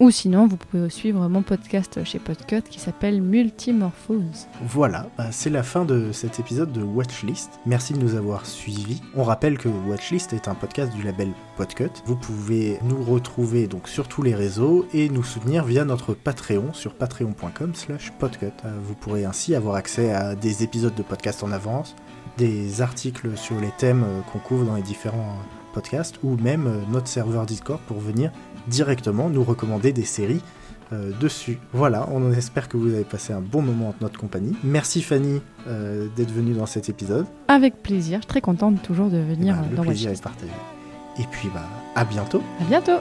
Ou 0.01 0.11
sinon, 0.11 0.47
vous 0.49 0.57
pouvez 0.57 0.91
suivre 0.91 1.29
mon 1.29 1.43
podcast 1.43 2.03
chez 2.05 2.19
Podcut 2.19 2.63
qui 2.63 2.81
s'appelle 2.81 3.23
Multimorphose. 3.23 4.49
Voilà, 4.67 5.07
bah, 5.17 5.31
c'est 5.31 5.51
la 5.51 5.63
fin 5.63 5.85
de 5.85 6.11
cet 6.11 6.41
épisode 6.41 6.73
de 6.73 6.83
Watchlist. 6.83 7.61
Merci 7.65 7.93
de 7.93 8.01
nous 8.01 8.17
avoir 8.17 8.45
suivis. 8.45 9.01
On 9.15 9.23
rappelle 9.23 9.57
que 9.57 9.69
Watchlist 9.69 10.33
est 10.33 10.49
un 10.49 10.55
podcast 10.55 10.93
du 10.93 11.03
label 11.03 11.29
Podcut. 11.57 11.91
Vous 12.07 12.17
pouvez 12.17 12.79
nous 12.83 13.03
retrouver 13.05 13.69
donc 13.69 13.89
sur 13.89 14.09
tous 14.09 14.23
les 14.23 14.35
réseaux 14.35 14.87
et 14.93 15.09
nous 15.09 15.23
soutenir 15.23 15.65
via 15.65 15.85
notre 15.85 16.13
Patreon 16.13 16.73
sur 16.73 16.95
patreon.com/podcut. 16.95 18.47
Euh, 18.65 18.79
Vous 18.83 18.95
pourrez 18.95 19.25
ainsi 19.25 19.55
avoir 19.55 19.77
accès 19.77 20.13
à 20.13 20.35
des 20.35 20.65
épisodes 20.65 20.95
de 20.95 21.03
podcast 21.03 21.43
en 21.45 21.53
avance, 21.53 21.95
des 22.37 22.83
articles 22.83 23.37
sur 23.37 23.61
les 23.61 23.71
thèmes 23.79 24.03
euh, 24.03 24.21
qu'on 24.33 24.41
couvre 24.41 24.65
dans 24.65 24.75
les 24.75 24.83
différents 24.83 25.37
podcasts 25.75 26.19
ou 26.23 26.37
même 26.37 26.67
euh, 26.67 26.81
notre 26.91 27.09
serveur 27.09 27.45
Discord 27.45 27.81
pour 27.87 27.99
venir 27.99 28.31
directement 28.69 29.29
nous 29.29 29.45
recommander 29.45 29.93
des 29.93 30.05
séries 30.05 30.41
euh, 30.93 31.13
dessus. 31.19 31.59
Voilà, 31.73 32.07
on 32.13 32.31
espère 32.33 32.69
que 32.69 32.77
vous 32.77 32.93
avez 32.93 33.05
passé 33.05 33.33
un 33.33 33.41
bon 33.41 33.63
moment 33.63 33.89
en 33.89 33.95
notre 34.01 34.19
compagnie. 34.19 34.55
Merci 34.63 35.03
Fanny 35.03 35.41
euh, 35.67 36.09
d'être 36.15 36.31
venue 36.31 36.53
dans 36.53 36.67
cet 36.67 36.89
épisode. 36.89 37.27
Avec 37.49 37.83
plaisir. 37.83 38.19
Je 38.19 38.23
suis 38.23 38.29
très 38.29 38.41
contente 38.41 38.83
toujours 38.83 39.09
de 39.09 39.19
Eh 39.19 39.23
venir 39.35 39.55
ben, 39.55 39.63
euh, 39.63 39.71
le 39.71 39.77
dans 39.77 39.83
plaisir 39.83 40.11
est 40.11 40.23
partagé. 40.23 40.53
Et 41.19 41.25
puis 41.31 41.49
bah 41.55 41.63
à 41.95 42.05
bientôt. 42.05 42.43
À 42.61 42.65
bientôt 42.65 43.01